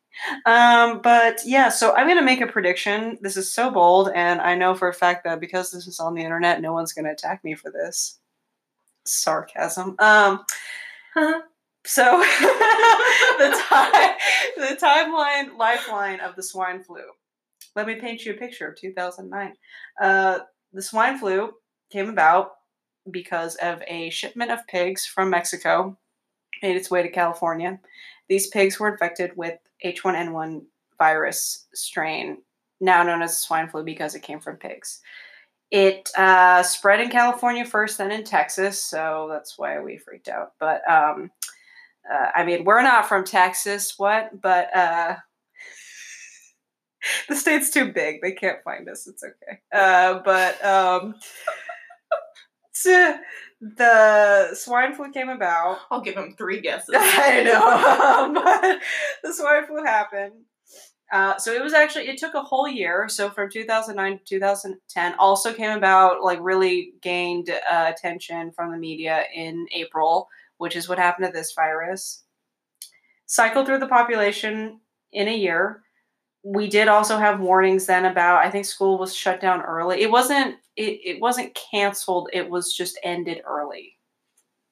Um, 0.46 1.02
but 1.02 1.42
yeah, 1.46 1.70
so 1.70 1.94
I'm 1.96 2.08
gonna 2.08 2.22
make 2.22 2.42
a 2.42 2.48
prediction. 2.48 3.18
This 3.22 3.38
is 3.38 3.52
so 3.52 3.70
bold, 3.70 4.12
and 4.16 4.42
I 4.42 4.56
know 4.56 4.76
for 4.76 4.88
a 4.88 4.94
fact 4.94 5.24
that 5.24 5.40
because 5.40 5.72
this 5.72 5.88
is 5.88 6.00
on 6.00 6.14
the 6.16 6.24
internet, 6.24 6.62
no 6.62 6.74
one's 6.74 6.94
gonna 6.94 7.12
attack 7.12 7.44
me 7.44 7.56
for 7.56 7.72
this. 7.72 8.20
Sarcasm. 9.06 9.96
Um, 10.00 10.46
so 11.86 12.04
the 12.42 13.64
time, 13.70 14.12
the 14.58 14.78
timeline, 14.82 15.58
lifeline 15.58 16.20
of 16.20 16.36
the 16.36 16.44
swine 16.44 16.84
flu. 16.84 17.02
Let 17.76 17.88
me 17.88 17.96
paint 17.96 18.26
you 18.26 18.34
a 18.34 18.38
picture 18.38 18.68
of 18.68 18.78
2009. 18.78 19.54
Uh, 20.02 20.40
the 20.74 20.82
swine 20.82 21.18
flu 21.18 21.52
came 21.92 22.10
about 22.10 22.52
because 23.12 23.56
of 23.56 23.82
a 23.88 24.10
shipment 24.10 24.52
of 24.52 24.66
pigs 24.68 25.06
from 25.06 25.30
Mexico 25.30 25.98
made 26.62 26.76
its 26.76 26.90
way 26.90 27.04
to 27.04 27.10
California. 27.10 27.80
These 28.28 28.48
pigs 28.48 28.80
were 28.80 28.92
infected 28.92 29.32
with 29.36 29.58
H1N1 29.84 30.64
virus 30.98 31.66
strain, 31.74 32.38
now 32.80 33.04
known 33.04 33.22
as 33.22 33.38
swine 33.38 33.70
flu 33.70 33.84
because 33.84 34.16
it 34.16 34.22
came 34.22 34.40
from 34.40 34.58
pigs. 34.58 35.02
It 35.72 36.10
uh, 36.18 36.64
spread 36.64 37.02
in 37.02 37.10
California 37.10 37.66
first, 37.66 37.98
then 37.98 38.12
in 38.12 38.24
Texas, 38.24 38.82
so 38.82 39.28
that's 39.32 39.58
why 39.58 39.80
we 39.80 39.98
freaked 39.98 40.28
out. 40.28 40.54
But 40.60 40.90
um, 40.90 41.32
uh, 42.12 42.28
I 42.36 42.46
mean, 42.46 42.64
we're 42.64 42.84
not 42.84 43.08
from 43.08 43.26
Texas, 43.26 43.96
what? 43.98 44.42
But 44.42 44.76
uh, 44.76 45.16
the 47.30 47.36
state's 47.36 47.72
too 47.72 47.92
big; 47.92 48.22
they 48.22 48.32
can't 48.32 48.64
find 48.64 48.88
us. 48.88 49.08
It's 49.08 49.24
okay. 49.24 49.60
Uh, 49.74 50.20
but 50.24 50.64
um, 50.64 51.16
so 52.72 53.18
the 53.78 54.54
swine 54.54 54.94
flu 54.94 55.12
came 55.12 55.30
about. 55.30 55.80
I'll 55.90 56.02
give 56.02 56.16
him 56.16 56.36
three 56.38 56.62
guesses. 56.62 56.90
I 56.98 57.44
know. 57.44 58.34
but 58.44 58.80
the 59.24 59.34
swine 59.34 59.66
flu 59.66 59.84
happened. 59.84 60.34
Uh, 61.12 61.38
so 61.38 61.52
it 61.52 61.64
was 61.64 61.74
actually 61.74 62.08
it 62.08 62.18
took 62.18 62.34
a 62.34 62.42
whole 62.42 62.68
year. 62.68 63.08
So 63.08 63.30
from 63.30 63.50
2009 63.50 64.20
to 64.20 64.24
2010, 64.26 65.16
also 65.18 65.54
came 65.54 65.72
about 65.72 66.24
like 66.24 66.40
really 66.42 66.94
gained 67.02 67.50
uh, 67.50 67.92
attention 67.96 68.52
from 68.52 68.72
the 68.72 68.78
media 68.78 69.24
in 69.34 69.66
April, 69.74 70.28
which 70.58 70.76
is 70.76 70.88
what 70.88 71.00
happened 71.00 71.28
to 71.28 71.32
this 71.32 71.54
virus. 71.54 72.24
Cycled 73.28 73.66
through 73.66 73.80
the 73.80 73.88
population 73.88 74.80
in 75.12 75.28
a 75.28 75.36
year. 75.36 75.82
We 76.44 76.68
did 76.68 76.88
also 76.88 77.18
have 77.18 77.40
warnings 77.40 77.88
then 77.88 78.06
about 78.06 78.46
I 78.46 78.52
think 78.52 78.66
school 78.66 79.00
was 79.00 79.16
shut 79.16 79.42
down 79.42 79.62
early. 79.62 80.02
It 80.02 80.12
wasn't 80.12 80.58
it, 80.76 81.00
it 81.04 81.22
wasn't 81.22 81.58
canceled. 81.72 82.30
It 82.34 82.50
was 82.50 82.74
just 82.74 83.00
ended 83.04 83.42
early 83.48 83.98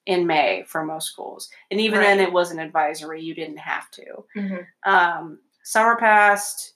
in 0.06 0.26
May 0.26 0.64
for 0.66 0.84
most 0.84 1.08
schools. 1.08 1.48
And 1.70 1.80
even 1.80 2.00
then, 2.00 2.20
it 2.20 2.32
was 2.32 2.50
an 2.50 2.58
advisory. 2.58 3.22
You 3.22 3.34
didn't 3.34 3.58
have 3.58 3.90
to. 3.92 4.24
Mhm. 4.36 4.66
Um, 4.84 5.38
summer 5.62 5.96
passed. 5.96 6.74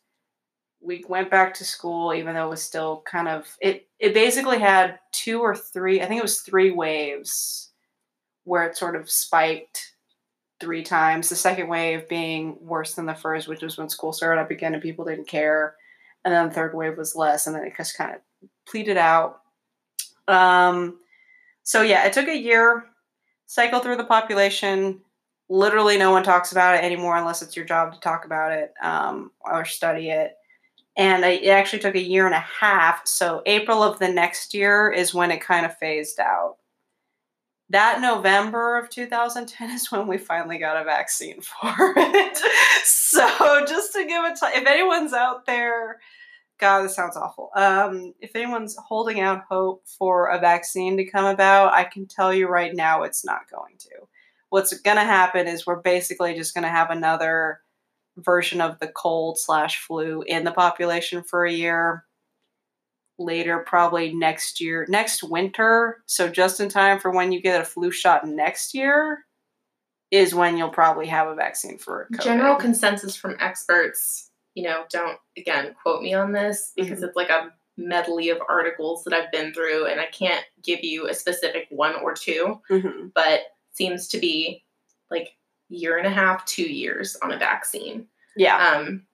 We 0.81 1.05
went 1.09 1.31
back 1.31 1.53
to 1.55 1.65
school, 1.65 2.15
even 2.15 2.35
though 2.35 2.47
it 2.47 2.51
was 2.51 2.63
still 2.63 3.03
kind 3.05 3.29
of 3.29 3.55
it. 3.61 3.89
It 3.99 4.15
basically 4.15 4.59
had 4.59 4.99
two 5.13 5.41
or 5.41 5.55
three. 5.55 6.01
I 6.01 6.07
think 6.07 6.21
it 6.21 6.23
was 6.23 6.41
three 6.41 6.71
waves 6.71 7.73
where 8.45 8.65
it 8.65 8.77
sort 8.77 8.97
of 8.97 9.11
spiked 9.11 9.95
three 10.61 10.83
times. 10.83 11.29
The 11.29 11.37
second 11.37 11.69
wave 11.69 12.09
being 12.09 12.57
worse 12.61 12.95
than 12.95 13.07
the 13.07 13.15
first, 13.15 13.47
which 13.49 13.63
was 13.63 13.77
when 13.77 13.89
school 13.89 14.13
started 14.13 14.41
up 14.41 14.51
again 14.51 14.73
and 14.75 14.83
people 14.83 15.05
didn't 15.05 15.29
care. 15.29 15.77
And 16.25 16.33
then 16.35 16.49
the 16.49 16.55
third 16.55 16.75
wave 16.75 16.97
was 16.97 17.15
less, 17.15 17.47
and 17.47 17.55
then 17.55 17.65
it 17.65 17.75
just 17.77 17.97
kind 17.97 18.15
of 18.15 18.21
pleated 18.71 18.97
out. 18.97 19.41
Um, 20.27 20.99
so 21.63 21.83
yeah, 21.83 22.07
it 22.07 22.13
took 22.13 22.29
a 22.29 22.37
year, 22.37 22.85
cycle 23.47 23.81
through 23.81 23.97
the 23.97 24.05
population. 24.05 25.01
Literally, 25.49 25.97
no 25.97 26.11
one 26.11 26.23
talks 26.23 26.53
about 26.53 26.75
it 26.77 26.85
anymore 26.85 27.17
unless 27.17 27.43
it's 27.43 27.57
your 27.57 27.65
job 27.65 27.93
to 27.93 28.01
talk 28.01 28.25
about 28.25 28.53
it 28.53 28.73
um, 28.83 29.31
or 29.41 29.65
study 29.65 30.11
it. 30.11 30.35
And 30.97 31.25
it 31.25 31.43
it 31.43 31.49
actually 31.49 31.79
took 31.79 31.95
a 31.95 32.03
year 32.03 32.27
and 32.27 32.35
a 32.35 32.41
half. 32.61 33.07
So 33.07 33.43
April 33.47 33.83
of 33.83 33.99
the 33.99 34.09
next 34.09 34.53
year 34.53 34.91
is 34.91 35.15
when 35.15 35.31
it 35.31 35.41
kind 35.41 35.65
of 35.65 35.77
phased 35.79 36.21
out. 36.21 36.57
That 37.71 38.01
November 38.01 38.79
of 38.79 38.89
2010 38.89 39.71
is 39.71 39.93
when 39.93 40.07
we 40.07 40.17
finally 40.17 40.59
got 40.59 40.81
a 40.81 40.85
vaccine 40.85 41.41
for 41.43 41.75
it. 41.97 42.39
so 42.85 43.65
just 43.67 43.93
to 43.93 44.07
give 44.07 44.25
it 44.25 44.39
time, 44.39 44.53
if 44.55 44.67
anyone's 44.67 45.13
out 45.13 45.47
there, 45.47 46.01
God, 46.59 46.83
this 46.83 46.97
sounds 46.97 47.17
awful. 47.17 47.51
Um, 47.55 48.15
if 48.21 48.35
anyone's 48.35 48.77
holding 48.77 49.21
out 49.21 49.45
hope 49.49 49.85
for 49.87 50.29
a 50.29 50.41
vaccine 50.41 50.97
to 50.97 51.05
come 51.05 51.25
about, 51.25 51.73
I 51.73 51.85
can 51.85 52.07
tell 52.07 52.35
you 52.35 52.49
right 52.49 52.75
now 52.75 53.05
it's 53.05 53.25
not 53.25 53.51
going 53.51 53.77
to. 53.79 53.91
What's 54.51 54.79
going 54.81 54.97
to 54.97 55.05
happen 55.05 55.47
is 55.47 55.67
we're 55.67 55.77
basically 55.77 56.35
just 56.35 56.55
going 56.55 56.65
to 56.65 56.71
have 56.71 56.91
another 56.91 57.61
version 58.17 58.61
of 58.61 58.79
the 58.81 58.89
cold 58.89 59.39
slash 59.39 59.81
flu 59.81 60.23
in 60.23 60.45
the 60.45 60.53
population 60.53 61.23
for 61.23 61.45
a 61.45 61.53
year. 61.53 62.05
Later, 63.21 63.65
probably 63.67 64.15
next 64.15 64.61
year, 64.61 64.87
next 64.89 65.23
winter. 65.23 65.99
So 66.07 66.29
just 66.29 66.61
in 66.61 66.69
time 66.69 66.99
for 66.99 67.11
when 67.11 67.33
you 67.33 67.43
get 67.43 67.61
a 67.61 67.65
flu 67.65 67.91
shot 67.91 68.27
next 68.27 68.75
year, 68.75 69.25
is 70.11 70.35
when 70.35 70.57
you'll 70.57 70.71
probably 70.71 71.07
have 71.07 71.29
a 71.29 71.35
vaccine 71.35 71.79
for 71.79 72.09
COVID. 72.15 72.25
General 72.25 72.57
consensus 72.57 73.15
from 73.15 73.37
experts, 73.41 74.28
you 74.59 74.65
know, 74.65 74.83
don't 74.91 75.17
again 75.37 75.73
quote 75.81 76.03
me 76.03 76.15
on 76.15 76.33
this 76.33 76.73
because 76.75 77.01
it's 77.05 77.15
like 77.15 77.31
a 77.31 77.53
medley 77.77 78.29
of 78.31 78.39
articles 78.49 79.05
that 79.05 79.15
I've 79.15 79.31
been 79.31 79.55
through, 79.55 79.87
and 79.87 80.01
I 80.01 80.07
can't 80.07 80.45
give 80.65 80.81
you 80.83 81.07
a 81.09 81.15
specific 81.15 81.69
one 81.71 81.95
or 81.95 82.13
two, 82.13 82.61
Mhm. 82.69 83.13
but 83.15 83.43
seems 83.73 84.09
to 84.09 84.19
be 84.19 84.65
like 85.13 85.29
year 85.69 85.97
and 85.97 86.09
a 86.09 86.11
half, 86.11 86.45
two 86.45 86.65
years 86.65 87.15
on 87.23 87.31
a 87.31 87.39
vaccine. 87.39 88.09
Yeah, 88.37 88.57
Um, 88.75 89.07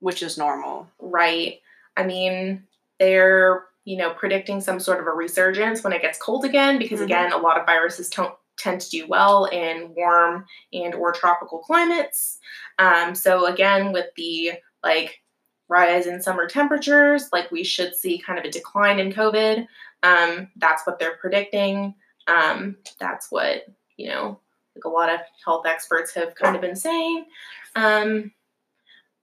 which 0.00 0.24
is 0.24 0.36
normal. 0.36 0.88
right? 0.98 1.60
I 1.96 2.02
mean, 2.02 2.66
they're 2.98 3.66
you 3.84 3.96
know 3.96 4.10
predicting 4.14 4.60
some 4.60 4.80
sort 4.80 4.98
of 4.98 5.06
a 5.06 5.10
resurgence 5.12 5.84
when 5.84 5.92
it 5.92 6.02
gets 6.02 6.18
cold 6.18 6.44
again 6.44 6.78
because 6.80 6.98
Mhm. 6.98 7.04
again, 7.04 7.32
a 7.32 7.38
lot 7.38 7.58
of 7.60 7.64
viruses 7.64 8.10
don't 8.10 8.34
tend 8.58 8.80
to 8.80 8.90
do 8.90 9.06
well 9.06 9.44
in 9.46 9.94
warm 9.94 10.44
and 10.72 10.94
or 10.96 11.12
tropical 11.12 11.60
climates. 11.60 12.38
Um, 12.78 13.14
so 13.14 13.46
again, 13.46 13.92
with 13.92 14.06
the 14.16 14.52
like 14.82 15.20
rise 15.68 16.06
in 16.06 16.20
summer 16.20 16.46
temperatures, 16.48 17.28
like 17.32 17.50
we 17.50 17.62
should 17.64 17.94
see 17.94 18.18
kind 18.18 18.38
of 18.38 18.44
a 18.44 18.50
decline 18.50 18.98
in 18.98 19.12
COVID. 19.12 19.66
Um, 20.02 20.48
that's 20.56 20.86
what 20.86 20.98
they're 20.98 21.16
predicting. 21.16 21.94
Um, 22.26 22.76
that's 22.98 23.30
what 23.30 23.66
you 23.96 24.08
know, 24.08 24.38
like 24.74 24.84
a 24.84 24.88
lot 24.88 25.10
of 25.12 25.20
health 25.44 25.66
experts 25.66 26.14
have 26.14 26.34
kind 26.34 26.54
of 26.56 26.62
been 26.62 26.76
saying. 26.76 27.26
Um, 27.76 28.32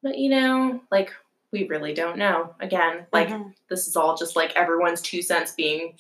but 0.04 0.18
you 0.18 0.30
know, 0.30 0.82
like 0.92 1.12
we 1.52 1.68
really 1.68 1.94
don't 1.94 2.18
know. 2.18 2.54
Again, 2.60 3.06
like 3.14 3.30
Mhm. 3.30 3.54
this 3.70 3.88
is 3.88 3.96
all 3.96 4.16
just 4.16 4.36
like 4.36 4.56
everyone's 4.56 5.02
two 5.02 5.22
cents 5.22 5.54
being. 5.54 5.96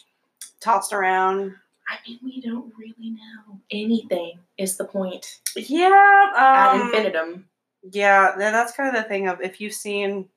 tossed 0.59 0.91
around. 0.91 1.55
I 1.87 1.97
mean, 2.07 2.19
we 2.23 2.41
don't 2.41 2.73
really 2.77 3.11
know 3.11 3.59
anything. 3.71 4.39
Is 4.57 4.75
the 4.75 4.85
point 4.85 5.39
Yeah, 5.55 6.31
ad 6.35 6.75
um, 6.75 6.81
infinitum? 6.87 7.47
Yeah, 7.83 8.33
that's 8.37 8.73
kind 8.73 8.95
of 8.95 9.01
the 9.01 9.07
thing 9.07 9.27
of 9.27 9.41
if 9.41 9.61
you've 9.61 9.73
seen 9.73 10.29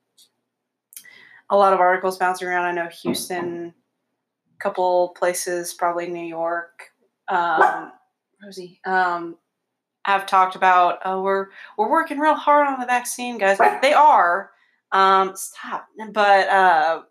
a 1.49 1.57
lot 1.57 1.73
of 1.73 1.79
articles 1.79 2.17
bouncing 2.17 2.47
around. 2.47 2.65
I 2.65 2.71
know 2.71 2.87
Houston, 2.87 3.73
a 4.55 4.63
couple 4.63 5.09
places, 5.09 5.73
probably 5.73 6.07
New 6.07 6.25
York, 6.25 6.91
um, 7.27 7.91
Rosie, 8.43 8.79
um, 8.85 9.37
have 10.05 10.25
talked 10.25 10.55
about, 10.55 10.99
oh, 11.05 11.21
we're 11.21 11.47
we're 11.77 11.89
working 11.91 12.19
real 12.19 12.35
hard 12.35 12.67
on 12.67 12.79
the 12.79 12.85
vaccine, 12.85 13.37
guys. 13.37 13.57
They 13.81 13.93
are. 13.93 14.51
Um, 14.91 15.35
stop. 15.35 15.87
But 16.11 16.49
uh, 16.49 17.01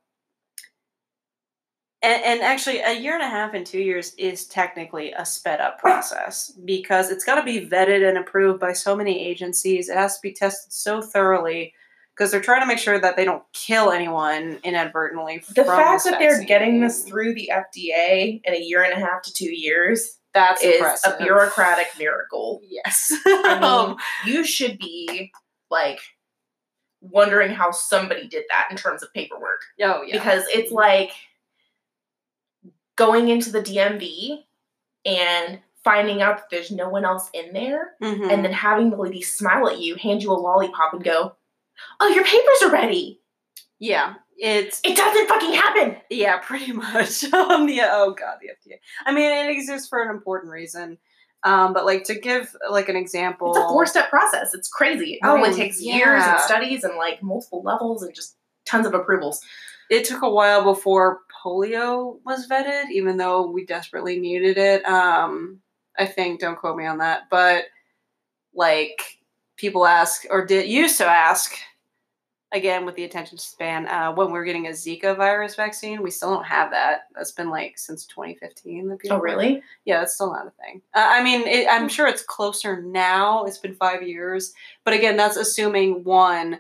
and, 2.03 2.25
and 2.25 2.41
actually, 2.41 2.81
a 2.81 2.99
year 2.99 3.15
and 3.15 3.23
a 3.23 3.29
half 3.29 3.53
and 3.53 3.67
two 3.67 3.81
years 3.81 4.15
is 4.15 4.47
technically 4.47 5.13
a 5.13 5.25
sped 5.25 5.61
up 5.61 5.79
process 5.79 6.51
because 6.65 7.11
it's 7.11 7.25
got 7.25 7.35
to 7.35 7.43
be 7.43 7.67
vetted 7.67 8.09
and 8.09 8.17
approved 8.17 8.59
by 8.59 8.73
so 8.73 8.97
many 8.97 9.27
agencies. 9.27 9.89
It 9.89 9.97
has 9.97 10.17
to 10.17 10.23
be 10.23 10.33
tested 10.33 10.73
so 10.73 11.03
thoroughly 11.03 11.75
because 12.17 12.31
they're 12.31 12.41
trying 12.41 12.63
to 12.63 12.67
make 12.67 12.79
sure 12.79 12.99
that 12.99 13.17
they 13.17 13.25
don't 13.25 13.43
kill 13.53 13.91
anyone 13.91 14.59
inadvertently. 14.65 15.43
The 15.55 15.65
fact 15.65 16.05
that 16.05 16.19
they're 16.19 16.43
getting 16.45 16.81
this 16.81 17.05
through 17.05 17.35
the 17.35 17.51
FDA 17.53 18.41
in 18.45 18.55
a 18.55 18.61
year 18.61 18.83
and 18.83 18.95
a 18.95 19.05
half 19.05 19.23
to 19.23 19.33
two 19.33 19.55
years 19.55 20.19
that's 20.33 20.63
is 20.63 20.77
impressive. 20.77 21.15
a 21.19 21.23
bureaucratic 21.23 21.87
miracle. 21.99 22.61
Yes. 22.69 23.13
I 23.27 23.55
mean, 23.55 23.65
um, 23.65 23.97
you 24.25 24.45
should 24.45 24.79
be 24.79 25.33
like 25.71 26.01
wondering 27.01 27.51
how 27.51 27.71
somebody 27.71 28.29
did 28.29 28.45
that 28.51 28.69
in 28.71 28.77
terms 28.77 29.03
of 29.03 29.13
paperwork 29.15 29.63
oh 29.81 30.03
yeah. 30.03 30.19
because 30.19 30.45
it's 30.49 30.71
like 30.71 31.11
going 33.01 33.29
into 33.29 33.51
the 33.51 33.63
DMV 33.63 34.45
and 35.07 35.59
finding 35.83 36.21
out 36.21 36.37
that 36.37 36.51
there's 36.51 36.71
no 36.71 36.89
one 36.91 37.05
else 37.07 37.31
in 37.33 37.53
there 37.55 37.95
Mhm. 38.03 38.31
and 38.31 38.45
then 38.45 38.53
having 38.53 38.91
the 38.91 38.97
lady 38.99 39.23
smile 39.23 39.67
at 39.69 39.79
you, 39.81 39.95
hand 39.97 40.23
you 40.23 40.31
a 40.31 40.35
lollipop 40.35 40.93
and 40.93 41.03
go, 41.03 41.35
"Oh, 41.99 42.09
your 42.09 42.25
papers 42.25 42.63
are 42.63 42.71
ready." 42.71 43.17
yeah, 43.83 44.17
it's 44.37 44.79
It 44.85 44.95
doesn't 44.95 45.27
fucking 45.27 45.55
happen. 45.55 45.97
yeah, 46.11 46.37
pretty 46.37 46.73
much. 46.85 47.25
um, 47.33 47.65
the 47.67 47.81
oh 47.83 48.11
god, 48.13 48.37
the 48.43 48.49
FDA. 48.51 48.79
I 49.07 49.13
mean, 49.13 49.31
it 49.33 49.51
exists 49.51 49.89
for 49.89 50.03
an 50.03 50.11
important 50.11 50.53
reason. 50.53 50.99
Um, 51.45 51.73
but 51.73 51.87
like 51.87 52.05
to 52.05 52.15
give 52.15 52.55
like 52.69 52.91
an 52.91 52.97
example, 52.97 53.49
It's 53.53 53.59
a 53.65 53.69
four-step 53.69 54.11
process. 54.11 54.53
It's 54.53 54.69
crazy. 54.69 55.19
Oh, 55.25 55.39
Oh, 55.39 55.45
it 55.45 55.57
takes 55.57 55.81
years 55.81 56.23
and 56.23 56.39
studies 56.41 56.85
and 56.85 56.97
like 56.99 57.23
multiple 57.23 57.63
levels 57.63 58.03
and 58.03 58.15
just 58.15 58.37
tons 58.67 58.87
of 58.87 58.93
approvals. 58.93 59.41
it 59.89 60.05
took 60.05 60.21
a 60.23 60.29
while 60.31 60.63
before 60.63 61.21
polio 61.43 62.19
was 62.25 62.49
vetted, 62.49 62.91
even 62.91 63.17
though 63.17 63.47
we 63.47 63.65
desperately 63.65 64.19
needed 64.19 64.59
it. 64.59 64.85
Um, 64.87 65.61
I 65.99 66.07
think, 66.07 66.41
don't 66.41 66.59
quote 66.59 66.77
me 66.77 66.87
on 66.87 66.99
that, 66.99 67.23
but 67.31 67.65
like 68.55 69.19
people 69.57 69.87
ask 69.87 70.25
or 70.31 70.45
did 70.45 70.69
used 70.69 70.99
to 70.99 71.07
ask 71.07 71.55
again 72.53 72.85
with 72.85 72.97
the 72.97 73.05
attention 73.05 73.39
span 73.39 73.87
uh, 73.87 74.13
when 74.13 74.27
we 74.29 74.33
were 74.33 74.45
getting 74.45 74.67
a 74.67 74.71
Zika 74.71 75.17
virus 75.17 75.55
vaccine. 75.55 76.03
We 76.03 76.11
still 76.11 76.31
don't 76.31 76.47
have 76.47 76.71
that. 76.73 77.03
That's 77.15 77.33
been 77.33 77.51
like 77.51 77.79
since 77.79 78.07
2015. 78.07 78.99
Oh, 79.11 79.19
really? 79.19 79.63
Yeah, 79.85 80.03
it's 80.03 80.15
still 80.15 80.33
not 80.33 80.47
a 80.47 80.53
thing. 80.63 80.83
Uh, 80.95 81.07
I 81.09 81.23
mean, 81.23 81.47
it, 81.47 81.69
I'm 81.71 81.89
sure 81.89 82.09
it's 82.09 82.23
closer 82.23 82.83
now. 82.83 83.45
It's 83.45 83.59
been 83.59 83.75
five 83.75 84.03
years, 84.03 84.53
but 84.85 84.95
again, 84.95 85.17
that's 85.17 85.37
assuming 85.37 86.03
one, 86.03 86.59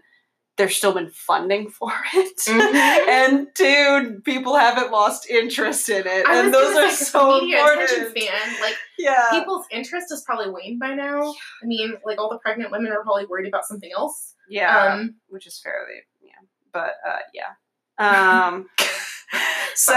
there's 0.60 0.76
still 0.76 0.92
been 0.92 1.10
funding 1.10 1.70
for 1.70 1.90
it, 2.14 2.36
Mhm. 2.46 2.74
and 3.08 3.46
two, 3.54 4.20
people 4.24 4.56
haven't 4.56 4.92
lost 4.92 5.28
interest 5.30 5.88
in 5.88 6.06
it, 6.06 6.26
I 6.26 6.40
and 6.42 6.52
those 6.52 6.76
are 6.76 6.90
so 6.90 7.36
the 7.36 7.40
media 7.46 7.64
attention 7.64 7.96
important. 8.06 8.18
span, 8.28 8.60
like 8.60 8.76
Yeah, 8.98 9.26
people's 9.30 9.64
interest 9.70 10.12
is 10.12 10.22
probably 10.26 10.50
waned 10.50 10.78
by 10.78 10.94
now. 10.94 11.32
I 11.62 11.66
mean, 11.66 11.94
like 12.04 12.18
all 12.18 12.28
the 12.28 12.38
pregnant 12.38 12.70
women 12.70 12.92
are 12.92 13.02
probably 13.02 13.24
worried 13.24 13.48
about 13.48 13.64
something 13.64 13.90
else. 13.96 14.34
yeah, 14.50 14.92
Um, 14.92 15.14
which 15.28 15.46
is 15.46 15.58
fairly 15.58 16.00
yeah, 16.22 16.32
but 16.72 16.94
uh, 17.08 17.18
yeah. 17.32 17.52
Um, 17.98 18.68
so 19.74 19.94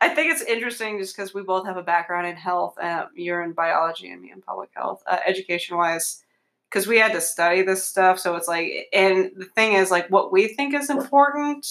I 0.00 0.10
think 0.10 0.30
it's 0.32 0.42
interesting 0.42 0.98
just 0.98 1.16
because 1.16 1.32
we 1.32 1.42
both 1.42 1.66
have 1.66 1.76
a 1.78 1.82
background 1.82 2.26
in 2.26 2.36
health. 2.36 2.76
Uh, 2.78 3.06
you're 3.14 3.42
in 3.42 3.52
biology 3.52 4.10
and 4.10 4.20
me 4.20 4.30
in 4.30 4.42
public 4.42 4.70
health, 4.76 5.02
uh, 5.06 5.18
education 5.26 5.76
wise, 5.78 6.22
because 6.70 6.86
we 6.86 6.98
had 6.98 7.12
to 7.12 7.20
study 7.20 7.62
this 7.62 7.84
stuff. 7.84 8.18
So 8.18 8.34
it's 8.36 8.48
like, 8.48 8.88
and 8.92 9.30
the 9.36 9.46
thing 9.46 9.74
is, 9.74 9.90
like, 9.90 10.08
what 10.10 10.32
we 10.32 10.48
think 10.48 10.74
is 10.74 10.90
important 10.90 11.66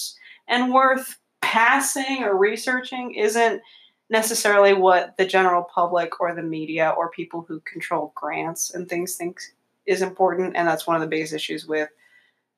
and 0.48 0.72
worth 0.72 1.18
passing 1.42 2.22
or 2.22 2.36
researching 2.36 3.14
isn't 3.14 3.60
necessarily 4.08 4.72
what 4.72 5.16
the 5.16 5.26
general 5.26 5.64
public 5.64 6.20
or 6.20 6.34
the 6.34 6.42
media 6.42 6.94
or 6.96 7.10
people 7.10 7.44
who 7.46 7.60
control 7.60 8.12
grants 8.14 8.74
and 8.74 8.88
things 8.88 9.16
think 9.16 9.40
is 9.84 10.02
important. 10.02 10.56
And 10.56 10.66
that's 10.66 10.86
one 10.86 10.96
of 10.96 11.02
the 11.02 11.08
biggest 11.08 11.32
issues 11.32 11.66
with 11.66 11.88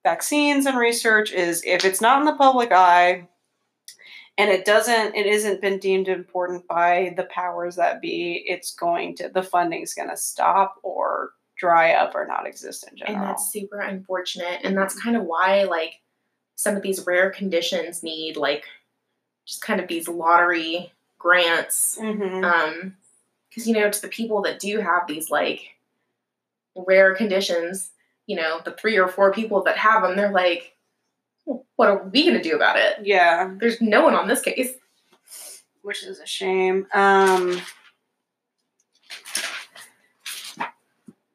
vaccines 0.05 0.67
and 0.67 0.79
research 0.79 1.33
is 1.33 1.63
if 1.67 1.85
it's 1.85 2.01
not 2.01 2.21
in 2.21 2.27
the 2.27 2.35
public 2.35 2.73
eye 2.73 3.29
and 4.39 4.51
it 4.51 4.65
doesn't 4.65 5.15
it 5.15 5.27
isn't 5.27 5.61
been 5.61 5.79
deemed 5.79 6.09
important 6.09 6.67
by 6.69 7.13
the 7.17 7.25
powers 7.25 7.77
that 7.77 8.01
be 8.01 8.45
it's 8.47 8.73
going 8.75 9.15
to 9.17 9.29
the 9.29 9.43
funding's 9.43 9.95
going 9.95 10.09
to 10.09 10.17
stop 10.17 10.77
or 10.83 11.31
dry 11.59 11.93
up 11.93 12.15
or 12.15 12.27
not 12.27 12.47
exist 12.47 12.87
in 12.91 12.97
general 12.97 13.17
and 13.19 13.25
that's 13.29 13.53
super 13.53 13.81
unfortunate. 13.81 14.61
And 14.65 14.77
that's 14.77 15.01
kind 15.01 15.17
of 15.17 15.25
why, 15.25 15.65
like, 15.65 15.95
some 16.55 16.77
of 16.77 16.83
these 16.83 17.05
rare 17.07 17.31
conditions 17.31 18.03
need, 18.03 18.37
like, 18.37 18.65
just 19.47 19.61
kind 19.63 19.81
of 19.81 19.89
these 19.89 20.09
lottery 20.09 20.93
grants. 21.19 21.99
Mhm. 22.01 22.45
Um, 22.45 22.97
because, 23.49 23.67
you 23.67 23.75
know, 23.75 23.91
to 23.91 24.03
the 24.03 24.09
people 24.09 24.43
that 24.43 24.59
do 24.61 24.79
have 24.81 25.07
these, 25.09 25.31
like, 25.31 25.61
rare 26.77 27.15
conditions, 27.15 27.91
you 28.27 28.37
know, 28.37 28.61
the 28.65 28.73
three 28.73 28.97
or 28.99 29.09
four 29.09 29.33
people 29.33 29.63
that 29.65 29.77
have 29.77 30.03
them, 30.03 30.17
they're 30.17 30.31
like, 30.33 30.77
what 31.77 31.89
are 31.89 32.05
we 32.05 32.25
going 32.25 32.37
to 32.37 32.43
do 32.43 32.55
about 32.55 32.77
it? 32.79 32.99
yeah 33.07 33.51
There's 33.59 33.81
no 33.81 34.05
one 34.05 34.15
on 34.15 34.29
this 34.29 34.43
case. 34.43 34.73
which 35.83 36.05
is 36.05 36.19
a 36.21 36.27
shame 36.27 36.87
um 36.93 37.59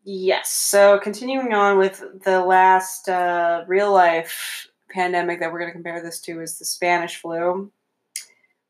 yes. 0.03 0.49
So 0.49 0.99
continuing 0.99 1.53
on 1.53 1.77
with 1.77 2.03
the 2.23 2.41
last 2.41 3.09
uh, 3.09 3.63
real 3.67 3.91
life 3.91 4.67
pandemic 4.93 5.39
that 5.39 5.51
we're 5.51 5.59
going 5.59 5.69
to 5.69 5.73
compare 5.73 6.01
this 6.01 6.21
to 6.21 6.39
is 6.39 6.59
the 6.59 6.65
spanish 6.65 7.17
flu 7.17 7.71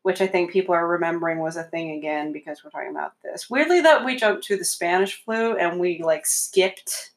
which 0.02 0.20
i 0.20 0.26
think 0.26 0.50
people 0.50 0.74
are 0.74 0.86
remembering 0.86 1.38
was 1.38 1.56
a 1.56 1.62
thing 1.62 1.92
again 1.92 2.32
because 2.32 2.62
we're 2.64 2.70
talking 2.70 2.90
about 2.90 3.14
this. 3.22 3.48
Weirdly 3.48 3.80
that 3.82 4.04
we 4.04 4.16
jumped 4.16 4.44
to 4.44 4.56
the 4.56 4.64
spanish 4.64 5.22
flu 5.24 5.56
and 5.56 5.80
we 5.80 6.02
like 6.02 6.26
skipped 6.26 7.10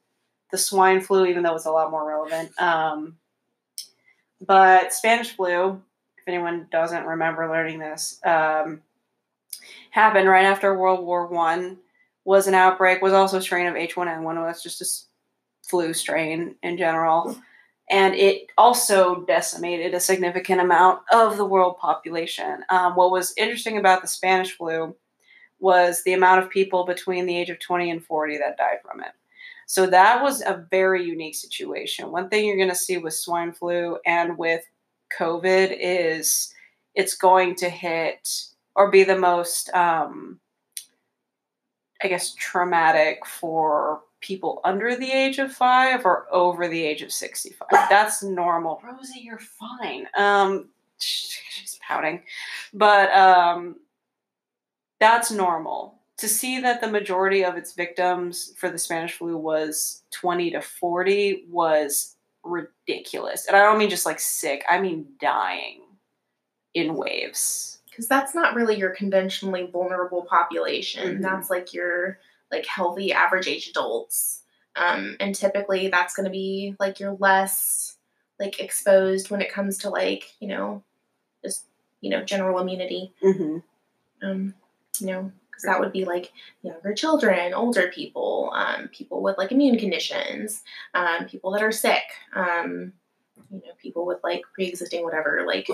the 0.52 0.58
swine 0.58 1.02
flu 1.02 1.26
even 1.26 1.44
though 1.44 1.56
it's 1.56 1.66
a 1.66 1.72
lot 1.72 1.92
more 1.92 2.08
relevant. 2.08 2.60
Um, 2.62 3.18
but 4.46 4.94
spanish 4.94 5.36
flu 5.36 5.82
if 6.18 6.28
anyone 6.28 6.68
doesn't 6.72 7.06
remember 7.06 7.50
learning 7.50 7.80
this 7.80 8.20
um, 8.26 8.82
happened 9.92 10.28
right 10.28 10.46
after 10.46 10.78
world 10.78 11.06
war 11.06 11.28
one 11.28 11.78
was 12.28 12.46
an 12.46 12.54
outbreak 12.54 13.02
was 13.02 13.14
also 13.14 13.38
a 13.38 13.42
strain 13.42 13.68
of 13.68 13.76
h1n1 13.76 14.22
was 14.22 14.62
just 14.62 14.82
a 14.82 14.86
flu 15.66 15.94
strain 15.94 16.56
in 16.62 16.78
general. 16.78 17.38
And 17.90 18.14
it 18.16 18.48
also 18.58 19.22
decimated 19.22 19.94
a 19.94 20.02
significant 20.02 20.60
amount 20.60 21.00
of 21.14 21.38
the 21.38 21.46
world 21.46 21.78
population. 21.78 22.66
Um, 22.68 22.98
what 22.98 23.12
was 23.12 23.34
interesting 23.38 23.78
about 23.78 24.02
the 24.02 24.10
spanish 24.10 24.58
flu 24.58 24.94
was 25.60 26.04
the 26.04 26.12
amount 26.12 26.44
of 26.44 26.50
people 26.50 26.86
between 26.86 27.26
the 27.26 27.38
age 27.38 27.50
of 27.50 27.60
20 27.60 27.90
and 27.92 28.04
40 28.04 28.40
that 28.40 28.58
died 28.58 28.80
from 28.84 29.00
it. 29.00 29.12
So 29.66 29.88
that 29.88 30.22
was 30.22 30.42
a 30.42 30.66
very 30.70 31.06
unique 31.06 31.36
situation. 31.36 32.12
One 32.12 32.28
thing 32.28 32.46
you're 32.46 32.58
going 32.58 32.68
to 32.68 32.76
see 32.76 32.98
with 32.98 33.14
swine 33.14 33.54
flu 33.54 34.00
and 34.06 34.38
with 34.38 34.66
COVID 35.18 35.78
is 35.80 36.54
it's 36.94 37.16
going 37.16 37.56
to 37.56 37.70
hit 37.70 38.30
or 38.76 38.92
be 38.92 39.06
the 39.06 39.18
most, 39.18 39.70
um, 39.74 40.42
I 42.04 42.08
guess, 42.08 42.34
traumatic 42.36 43.26
for 43.26 44.02
people 44.20 44.62
under 44.64 44.96
the 44.96 45.12
age 45.12 45.40
of 45.40 45.52
five 45.52 46.06
or 46.06 46.28
over 46.32 46.68
the 46.68 46.84
age 46.84 47.02
of 47.02 47.12
65. 47.12 47.68
That's 47.90 48.24
normal. 48.24 48.82
Rosie, 48.84 49.22
you're 49.22 49.40
fine. 49.40 50.08
Um, 50.18 50.70
she's 51.00 51.80
pouting. 51.88 52.24
But 52.74 53.12
um, 53.16 53.78
that's 55.00 55.32
normal. 55.32 55.96
To 56.18 56.28
see 56.28 56.60
that 56.62 56.82
the 56.82 56.88
majority 56.88 57.46
of 57.46 57.58
its 57.58 57.74
victims 57.74 58.54
for 58.58 58.70
the 58.70 58.78
Spanish 58.78 59.14
flu 59.14 59.38
was 59.38 60.04
20 60.12 60.52
to 60.52 60.62
40 60.62 61.46
was 61.50 62.16
ridiculous. 62.44 63.46
And 63.48 63.56
I 63.56 63.62
don't 63.62 63.78
mean 63.78 63.90
just 63.90 64.06
like 64.06 64.20
sick, 64.20 64.66
I 64.68 64.80
mean 64.80 65.06
dying 65.22 65.82
in 66.74 66.96
waves. 66.96 67.77
Because 67.98 68.08
that's 68.08 68.36
not 68.36 68.54
really 68.54 68.78
your 68.78 68.92
conventionally 68.92 69.66
vulnerable 69.66 70.24
population. 70.24 71.18
Mhm. 71.18 71.22
That's 71.24 71.50
like 71.50 71.74
your 71.74 72.20
like 72.52 72.68
healthy 72.68 73.12
average 73.12 73.48
age 73.48 73.68
adults, 73.70 74.44
um, 74.76 75.18
and 75.20 75.34
typically 75.34 75.88
that's 75.88 76.16
going 76.16 76.26
to 76.26 76.32
be 76.32 76.76
like 76.80 77.00
you're 77.00 77.18
less 77.20 77.98
like 78.40 78.60
exposed 78.60 79.32
when 79.32 79.42
it 79.42 79.52
comes 79.52 79.80
to 79.80 79.90
like 79.90 80.36
you 80.40 80.48
know 80.48 80.84
just 81.44 81.66
you 82.00 82.12
know 82.12 82.24
general 82.24 82.60
immunity. 82.60 83.14
Mm-hmm. 83.24 83.58
Um, 84.22 84.54
you 85.00 85.08
know 85.08 85.32
because 85.50 85.64
that 85.64 85.80
would 85.80 85.92
be 85.92 86.06
like 86.06 86.32
younger 86.62 86.94
children, 86.94 87.52
older 87.52 87.88
people, 87.88 88.52
um, 88.54 88.90
people 88.90 89.24
with 89.24 89.40
like 89.40 89.52
immune 89.52 89.80
conditions, 89.80 90.62
um, 90.94 91.26
people 91.26 91.50
that 91.50 91.64
are 91.64 91.72
sick, 91.72 92.04
um, 92.36 92.94
you 93.50 93.58
know, 93.58 93.74
people 93.82 94.06
with 94.06 94.20
like 94.24 94.44
pre-existing 94.54 95.04
whatever 95.04 95.44
like. 95.48 95.68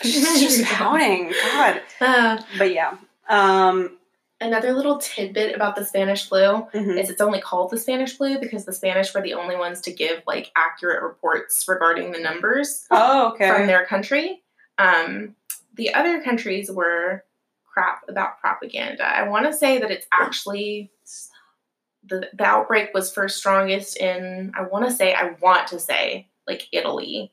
She's 0.02 0.40
just 0.40 0.64
pouting. 0.64 1.32
God. 1.52 1.82
Uh, 2.00 2.42
But 2.58 2.72
yeah. 2.72 2.96
Um 3.28 3.96
Another 4.42 4.72
little 4.72 4.96
tidbit 4.96 5.54
about 5.54 5.76
the 5.76 5.84
Spanish 5.84 6.26
flu 6.26 6.66
Mhm. 6.72 6.98
is 6.98 7.10
it's 7.10 7.20
only 7.20 7.42
called 7.42 7.70
the 7.70 7.76
Spanish 7.78 8.16
flu 8.16 8.38
because 8.38 8.64
the 8.64 8.72
Spanish 8.72 9.12
were 9.14 9.20
the 9.20 9.34
only 9.34 9.54
ones 9.54 9.82
to 9.82 9.92
give 9.92 10.22
like 10.26 10.50
accurate 10.56 11.02
reports 11.02 11.66
regarding 11.68 12.12
the 12.12 12.18
numbers 12.20 12.86
Oh, 12.90 13.32
okay. 13.32 13.50
from 13.50 13.66
their 13.66 13.84
country. 13.84 14.42
Um, 14.78 15.36
the 15.74 15.92
other 15.92 16.22
countries 16.22 16.70
were 16.70 17.22
crap 17.70 18.00
about 18.08 18.40
propaganda. 18.40 19.04
I 19.04 19.28
want 19.28 19.44
to 19.44 19.52
say 19.52 19.76
that 19.78 19.90
it's 19.90 20.06
actually 20.10 20.90
the, 22.02 22.30
the 22.32 22.44
outbreak 22.44 22.94
was 22.94 23.12
first 23.12 23.36
strongest 23.36 23.98
in 23.98 24.52
I 24.56 24.62
want 24.62 24.86
to 24.86 24.90
say 24.90 25.12
I 25.12 25.32
want 25.42 25.68
to 25.68 25.78
say 25.78 26.28
like 26.46 26.66
Italy 26.72 27.30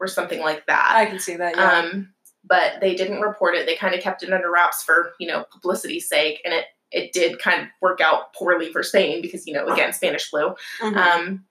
or 0.00 0.06
something 0.06 0.40
like 0.40 0.66
that. 0.66 0.92
I 0.94 1.06
can 1.06 1.18
see 1.18 1.36
that. 1.36 1.56
Yeah. 1.56 1.72
Um, 1.72 2.12
but 2.44 2.80
they 2.80 2.94
didn't 2.94 3.20
report 3.20 3.54
it. 3.54 3.66
They 3.66 3.76
kind 3.76 3.94
of 3.94 4.00
kept 4.00 4.22
it 4.22 4.32
under 4.32 4.50
wraps 4.50 4.82
for 4.82 5.12
you 5.18 5.26
know 5.26 5.44
publicity's 5.50 6.08
sake, 6.08 6.40
and 6.44 6.54
it 6.54 6.66
it 6.92 7.12
did 7.12 7.38
kind 7.38 7.62
of 7.62 7.68
work 7.80 8.00
out 8.00 8.32
poorly 8.34 8.72
for 8.72 8.82
Spain 8.82 9.20
because 9.20 9.46
you 9.46 9.52
know 9.54 9.66
again 9.66 9.92
Spanish 9.92 10.28
flu. 10.28 10.54
Mhm. 10.80 10.96
Um, 10.96 11.44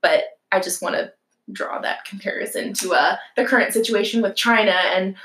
but 0.00 0.24
I 0.52 0.60
just 0.60 0.82
want 0.82 0.96
to 0.96 1.12
draw 1.52 1.80
that 1.80 2.04
comparison 2.04 2.72
to 2.72 2.94
uh 2.94 3.16
the 3.36 3.44
current 3.44 3.72
situation 3.72 4.22
with 4.22 4.36
China 4.36 4.72
and. 4.72 5.16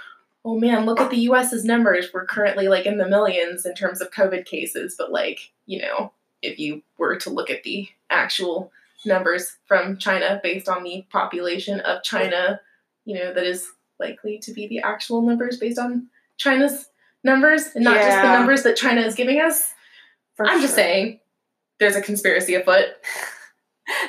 Oh 0.47 0.59
man, 0.59 0.85
look 0.85 1.01
at 1.01 1.09
the 1.09 1.17
US's 1.21 1.65
numbers. 1.65 2.09
We're 2.13 2.27
currently 2.27 2.67
like 2.67 2.85
in 2.85 2.99
the 2.99 3.09
millions 3.09 3.65
in 3.65 3.73
terms 3.73 3.99
of 3.99 4.11
COVID 4.11 4.45
cases, 4.45 4.93
but 4.95 5.11
like, 5.11 5.39
you 5.65 5.81
know, 5.81 6.13
if 6.43 6.59
you 6.59 6.83
were 6.99 7.15
to 7.15 7.31
look 7.31 7.49
at 7.49 7.63
the 7.63 7.87
actual 8.11 8.71
numbers 9.05 9.57
from 9.65 9.97
China 9.97 10.39
based 10.43 10.67
on 10.67 10.83
the 10.83 11.05
population 11.11 11.79
of 11.81 12.03
China, 12.03 12.59
you 13.05 13.15
know, 13.15 13.33
that 13.33 13.45
is 13.45 13.67
likely 13.99 14.39
to 14.39 14.53
be 14.53 14.67
the 14.67 14.79
actual 14.79 15.21
numbers 15.21 15.57
based 15.57 15.79
on 15.79 16.07
China's 16.37 16.89
numbers 17.23 17.67
and 17.75 17.83
not 17.83 17.97
just 17.97 18.21
the 18.21 18.37
numbers 18.37 18.63
that 18.63 18.75
China 18.75 19.01
is 19.01 19.15
giving 19.15 19.39
us. 19.39 19.73
For 20.35 20.45
I'm 20.45 20.61
just 20.61 20.75
saying 20.75 21.19
there's 21.79 21.95
a 21.95 22.01
conspiracy 22.01 22.55
afoot. 22.55 22.87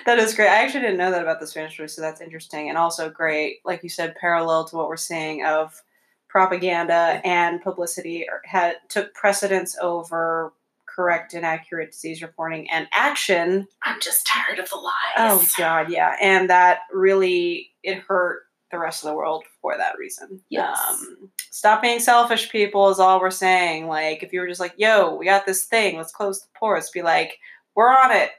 That 0.07 0.19
is 0.19 0.33
great. 0.33 0.49
I 0.49 0.63
actually 0.63 0.81
didn't 0.81 0.97
know 0.97 1.11
that 1.11 1.21
about 1.21 1.39
the 1.39 1.47
Spanish 1.47 1.77
flu, 1.77 1.87
so 1.87 2.01
that's 2.01 2.23
interesting 2.23 2.71
and 2.71 2.79
also 2.79 3.11
great. 3.11 3.59
Like 3.65 3.83
you 3.83 3.91
said, 3.91 4.15
parallel 4.15 4.65
to 4.65 4.77
what 4.77 4.89
we're 4.89 4.97
seeing 4.97 5.45
of 5.45 5.83
propaganda 6.29 7.21
and 7.25 7.61
publicity 7.61 8.27
er, 8.27 8.41
had 8.45 8.77
took 8.89 9.13
precedence 9.13 9.77
over 9.81 10.55
correct 10.97 11.35
and 11.35 11.45
accurate 11.45 11.93
disease 11.93 12.23
reporting 12.23 12.69
and 12.71 12.89
action. 12.93 13.69
I'm 13.85 14.01
just 14.01 14.27
tired 14.27 14.59
of 14.59 14.69
the 14.71 14.77
lies. 14.77 14.93
Oh 15.19 15.47
God, 15.59 15.91
yeah, 15.91 16.17
and 16.21 16.49
that 16.51 16.81
really 16.93 17.71
it 17.83 17.99
hurt 17.99 18.45
the 18.73 18.79
rest 18.79 19.05
of 19.05 19.11
the 19.11 19.15
world 19.15 19.45
for 19.61 19.77
that 19.77 19.99
reason. 19.99 20.41
Yes. 20.49 20.79
Um, 20.89 21.31
stop 21.51 21.83
being 21.83 22.01
selfish, 22.01 22.51
people. 22.51 22.89
Is 22.89 22.99
all 22.99 23.21
we're 23.21 23.31
saying. 23.31 23.87
Like, 23.87 24.23
if 24.23 24.33
you 24.33 24.41
were 24.41 24.49
just 24.49 24.61
like, 24.61 24.75
"Yo, 24.77 25.15
we 25.15 25.27
got 25.27 25.47
this 25.47 25.65
thing. 25.65 25.97
Let's 25.97 26.13
close 26.13 26.41
the 26.41 26.49
ports," 26.59 26.91
be 26.91 27.03
like, 27.03 27.39
"We're 27.75 27.91
on 27.91 28.13
it." 28.13 28.31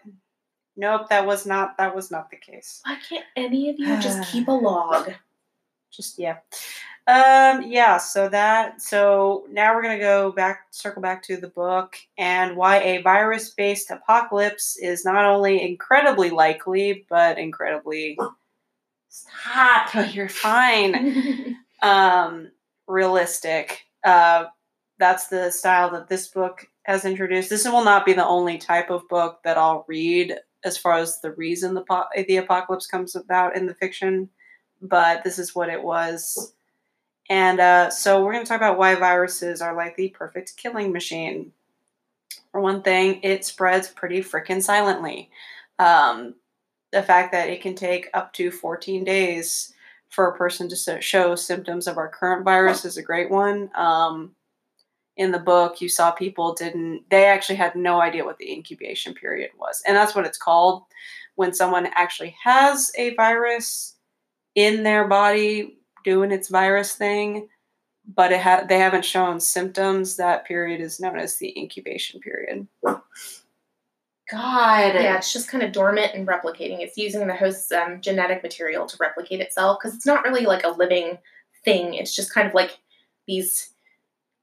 Nope, 0.76 1.10
that 1.10 1.26
was 1.26 1.46
not 1.46 1.78
that 1.78 1.96
was 1.96 2.12
not 2.12 2.30
the 2.30 2.38
case. 2.38 2.82
Why 2.86 2.98
can't 3.08 3.26
any 3.36 3.70
of 3.70 3.80
you 3.80 4.00
just 4.00 4.32
keep 4.32 4.48
a 4.48 4.52
log? 4.52 5.13
Just 5.89 6.20
yeah. 6.20 6.38
Um 7.08 7.63
yeah, 7.63 7.98
so 7.98 8.28
that 8.30 8.82
so 8.82 9.46
now 9.50 9.74
we're 9.74 9.82
going 9.82 9.98
to 9.98 10.04
go 10.04 10.32
back 10.32 10.65
circle 10.72 11.02
back 11.02 11.24
to 11.24 11.38
the 11.38 11.48
book 11.48 11.96
and 12.17 12.58
why 12.58 12.80
a 12.82 13.02
virus-based 13.02 13.89
apocalypse 13.91 14.78
is 14.78 15.06
not 15.06 15.24
only 15.24 15.62
incredibly 15.62 16.30
likely 16.30 17.06
but 17.10 17.38
incredibly 17.39 18.17
stop. 19.10 19.89
You're 20.13 20.30
fine. 20.30 21.58
um 21.82 22.52
realistic. 22.88 23.82
Uh 24.04 24.46
that's 25.00 25.28
the 25.28 25.52
style 25.52 25.91
that 25.91 26.10
this 26.10 26.28
book 26.30 26.67
has 26.84 27.06
introduced. 27.06 27.50
This 27.50 27.65
will 27.65 27.84
not 27.84 28.06
be 28.06 28.13
the 28.13 28.26
only 28.28 28.58
type 28.58 28.89
of 28.89 29.08
book 29.10 29.39
that 29.43 29.58
I'll 29.58 29.86
read 29.88 30.38
as 30.65 30.78
far 30.78 30.93
as 30.96 31.22
the 31.22 31.32
reason 31.34 31.74
the 31.76 31.84
po- 31.84 32.06
the 32.15 32.38
apocalypse 32.38 32.88
comes 32.88 33.15
about 33.15 33.56
in 33.56 33.65
the 33.67 33.76
fiction, 33.76 34.30
but 34.82 35.24
this 35.24 35.39
is 35.39 35.56
what 35.56 35.70
it 35.70 35.84
was. 35.84 36.54
And 37.30 37.60
uh, 37.60 37.90
so 37.90 38.24
we're 38.24 38.34
going 38.34 38.46
to 38.46 38.50
talk 38.50 38.62
about 38.62 38.78
why 38.78 38.96
viruses 38.96 39.62
are 39.62 39.76
like 39.76 39.96
the 39.96 40.10
perfect 40.10 40.56
killing 40.58 40.92
machine. 40.92 41.52
For 42.52 42.62
one 42.62 42.82
thing, 42.82 43.20
it 43.24 43.46
spreads 43.46 43.90
pretty 43.90 44.22
freaking 44.22 44.63
silently. 44.63 45.30
Um, 45.78 46.36
the 46.92 47.04
fact 47.04 47.34
that 47.34 47.50
it 47.50 47.62
can 47.62 47.76
take 47.76 48.10
up 48.13 48.34
to 48.34 48.50
14 48.50 49.04
days 49.04 49.74
for 50.10 50.28
a 50.28 50.38
person 50.38 50.70
to 50.70 51.02
show 51.02 51.36
symptoms 51.36 51.88
of 51.88 51.98
our 51.98 52.08
current 52.08 52.46
virus 52.46 52.86
is 52.86 52.98
a 52.98 53.04
great 53.04 53.30
one. 53.30 53.70
Um, 53.76 54.34
in 55.18 55.32
the 55.32 55.40
book, 55.40 55.82
you 55.82 55.90
saw 55.90 56.12
people 56.12 56.54
didn't, 56.54 57.04
they 57.10 57.26
actually 57.26 57.56
had 57.56 57.76
no 57.76 58.00
idea 58.00 58.24
what 58.24 58.38
the 58.38 58.52
incubation 58.52 59.13
period 59.13 59.50
was. 59.60 59.82
And 59.86 59.98
that's 59.98 60.16
what 60.16 60.26
it's 60.26 60.38
called 60.38 60.84
when 61.36 61.54
someone 61.54 61.90
actually 61.96 62.36
has 62.44 62.92
a 62.98 63.13
virus 63.16 63.96
in 64.56 64.84
their 64.84 65.08
body 65.08 65.77
doing 66.08 66.32
its 66.32 66.48
virus 66.48 66.96
thing, 66.96 67.50
but 68.15 68.32
it 68.32 68.39
ha- 68.39 68.63
they 68.65 68.80
haven't 68.80 69.04
shown 69.04 69.41
symptoms. 69.41 70.15
That 70.15 70.46
period 70.46 70.80
is 70.80 71.02
known 71.02 71.20
as 71.20 71.36
the 71.36 71.54
incubation 71.60 72.22
period. 72.22 72.65
God. 74.32 74.96
Yeah, 74.96 75.17
it's 75.17 75.34
just 75.34 75.50
kind 75.50 75.63
of 75.63 75.74
dormant 75.74 76.13
and 76.13 76.26
replicating. 76.26 76.80
It's 76.80 76.98
using 76.98 77.28
the 77.28 77.36
host's 77.36 77.74
um, 77.74 78.00
genetic 78.00 78.41
material 78.41 78.86
to 78.86 78.96
replicate 79.02 79.41
itself 79.41 79.80
because 79.82 79.93
it's 79.98 80.06
not 80.06 80.24
really 80.24 80.46
like 80.46 80.63
a 80.63 80.70
living 80.70 81.17
thing. 81.65 81.93
It's 81.93 82.15
just 82.15 82.34
kind 82.34 82.48
of 82.48 82.54
like 82.54 82.78
these 83.28 83.72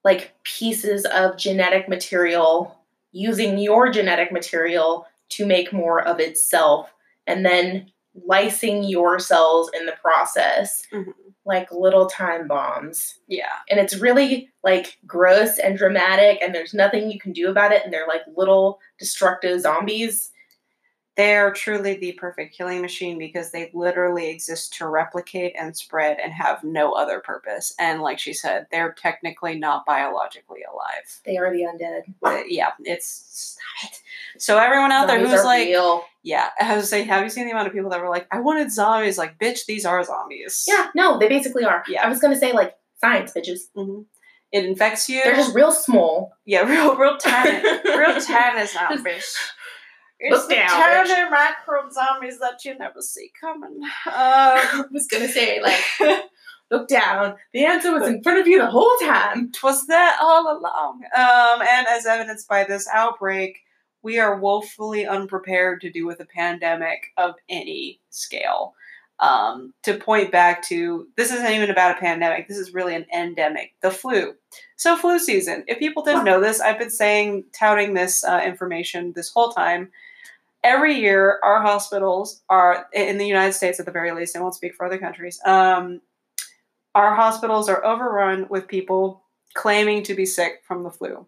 like 0.04 0.34
pieces 0.42 1.06
of 1.06 1.38
genetic 1.38 1.88
material 1.88 2.78
using 3.12 3.56
your 3.56 3.90
genetic 3.90 4.30
material 4.30 5.06
to 5.30 5.46
make 5.46 5.72
more 5.72 6.02
of 6.06 6.20
itself 6.20 6.92
and 7.26 7.42
then 7.46 7.90
lysing 8.28 8.88
your 8.88 9.18
cells 9.18 9.70
in 9.78 9.86
the 9.86 9.94
process 10.02 10.82
Mhm. 10.92 11.14
Like 11.46 11.70
little 11.72 12.06
time 12.06 12.48
bombs 12.48 13.18
Yeah. 13.28 13.52
and 13.68 13.78
it's 13.78 13.96
really 13.96 14.50
like 14.62 14.98
gross 15.06 15.58
and 15.58 15.76
dramatic 15.76 16.38
and 16.42 16.54
there's 16.54 16.74
nothing 16.74 17.10
you 17.10 17.18
can 17.20 17.32
do 17.32 17.50
about 17.50 17.72
it 17.72 17.82
and 17.84 17.92
they're 17.92 18.08
like 18.08 18.22
little 18.36 18.78
destructive 18.98 19.60
zombies 19.60 20.30
They're 21.16 21.52
truly 21.52 21.94
the 21.94 22.12
perfect 22.12 22.56
killing 22.56 22.80
machine 22.80 23.18
because 23.18 23.52
they 23.52 23.70
literally 23.72 24.28
exist 24.30 24.74
to 24.78 24.88
replicate 24.88 25.54
and 25.56 25.76
spread 25.76 26.18
and 26.18 26.32
have 26.32 26.64
no 26.64 26.90
other 26.92 27.20
purpose. 27.20 27.72
And 27.78 28.02
like 28.02 28.18
she 28.18 28.32
said, 28.32 28.66
they're 28.72 28.92
technically 28.92 29.56
not 29.56 29.86
biologically 29.86 30.62
alive. 30.64 31.20
they 31.24 31.36
are 31.36 31.52
the 31.52 31.62
undead 31.62 32.02
Uh, 32.24 32.42
yeah, 32.48 32.70
it's 32.80 33.06
stop 33.30 33.92
it. 33.92 34.00
So 34.42 34.58
everyone 34.58 34.90
out 34.90 35.06
there 35.06 35.20
who's 35.24 35.44
like, 35.44 35.68
real. 35.68 36.04
yeah, 36.24 36.48
I 36.60 36.76
was 36.76 36.88
saying, 36.90 37.06
have 37.06 37.22
you 37.22 37.28
seen 37.30 37.44
the 37.46 37.52
amount 37.52 37.68
of 37.68 37.72
people 37.72 37.90
that 37.90 38.00
were 38.00 38.08
like, 38.10 38.26
I 38.32 38.40
wanted 38.40 38.72
zombies? 38.72 39.16
Like, 39.16 39.38
bitch, 39.38 39.66
these 39.66 39.86
are 39.86 40.02
zombies. 40.02 40.64
yeah 40.66 40.88
no 40.96 41.18
they 41.18 41.28
basically 41.28 41.64
are 41.64 41.84
Yeah. 41.88 42.04
i 42.04 42.08
was 42.08 42.18
gonna 42.18 42.36
say 42.36 42.52
like 42.52 42.74
science 43.00 43.32
bitches 43.36 43.68
hmm 43.76 44.00
It 44.50 44.64
infects 44.64 45.08
you. 45.08 45.20
they're 45.22 45.36
just 45.36 45.54
real 45.54 45.70
small 45.70 46.32
yeah, 46.44 46.62
real, 46.68 46.96
real 46.96 47.16
tiny, 47.18 47.62
real 47.84 48.20
tiny 48.20 48.66
zombies. 48.66 49.36
It's 50.24 50.32
Look 50.32 50.48
the 50.48 50.54
down, 50.54 50.68
tiny 50.70 51.30
micro 51.30 51.90
zombies 51.90 52.38
that 52.38 52.64
you 52.64 52.78
never 52.78 53.02
see 53.02 53.30
coming. 53.38 53.82
Um, 53.82 53.90
i 54.06 54.84
was 54.90 55.06
gonna 55.06 55.28
say 55.28 55.60
like 55.60 55.84
look 56.70 56.88
down 56.88 57.36
the 57.52 57.66
answer 57.66 57.92
was 57.92 58.08
in 58.08 58.22
front 58.22 58.40
of 58.40 58.46
you 58.46 58.58
the 58.58 58.70
whole 58.70 58.96
time 59.02 59.52
Twas 59.52 59.86
there 59.86 60.14
all 60.22 60.58
along. 60.58 61.02
Um, 61.14 61.60
and 61.60 61.86
as 61.88 62.06
evidenced 62.06 62.48
by 62.48 62.64
this 62.64 62.88
outbreak, 62.90 63.58
we 64.02 64.18
are 64.18 64.40
woefully 64.40 65.06
unprepared 65.06 65.82
to 65.82 65.90
deal 65.90 66.06
with 66.06 66.20
a 66.20 66.26
pandemic 66.26 67.12
of 67.18 67.34
any 67.50 68.00
scale. 68.08 68.74
Um, 69.20 69.74
to 69.82 69.94
point 69.94 70.32
back 70.32 70.62
to 70.68 71.06
this 71.16 71.30
isn't 71.30 71.52
even 71.52 71.70
about 71.70 71.96
a 71.96 72.00
pandemic, 72.00 72.48
this 72.48 72.58
is 72.58 72.74
really 72.74 72.94
an 72.94 73.06
endemic, 73.14 73.74
the 73.82 73.90
flu. 73.90 74.34
So, 74.76 74.96
flu 74.96 75.18
season. 75.18 75.64
If 75.68 75.78
people 75.78 76.02
didn't 76.02 76.24
know 76.24 76.40
this, 76.40 76.60
I've 76.60 76.78
been 76.78 76.90
saying, 76.90 77.44
touting 77.52 77.94
this 77.94 78.24
uh, 78.24 78.42
information 78.44 79.12
this 79.14 79.30
whole 79.30 79.50
time. 79.50 79.90
Every 80.64 80.94
year, 80.94 81.38
our 81.44 81.60
hospitals 81.60 82.42
are, 82.48 82.86
in 82.94 83.18
the 83.18 83.26
United 83.26 83.52
States 83.52 83.78
at 83.78 83.86
the 83.86 83.92
very 83.92 84.12
least, 84.12 84.34
I 84.34 84.40
won't 84.40 84.54
speak 84.54 84.74
for 84.74 84.86
other 84.86 84.98
countries, 84.98 85.38
um, 85.44 86.00
our 86.94 87.14
hospitals 87.14 87.68
are 87.68 87.84
overrun 87.84 88.46
with 88.48 88.66
people 88.66 89.24
claiming 89.52 90.02
to 90.04 90.14
be 90.14 90.24
sick 90.24 90.62
from 90.66 90.82
the 90.82 90.90
flu. 90.90 91.26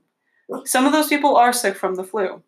Some 0.64 0.86
of 0.86 0.92
those 0.92 1.08
people 1.08 1.36
are 1.36 1.52
sick 1.52 1.76
from 1.76 1.96
the 1.96 2.04
flu. 2.04 2.42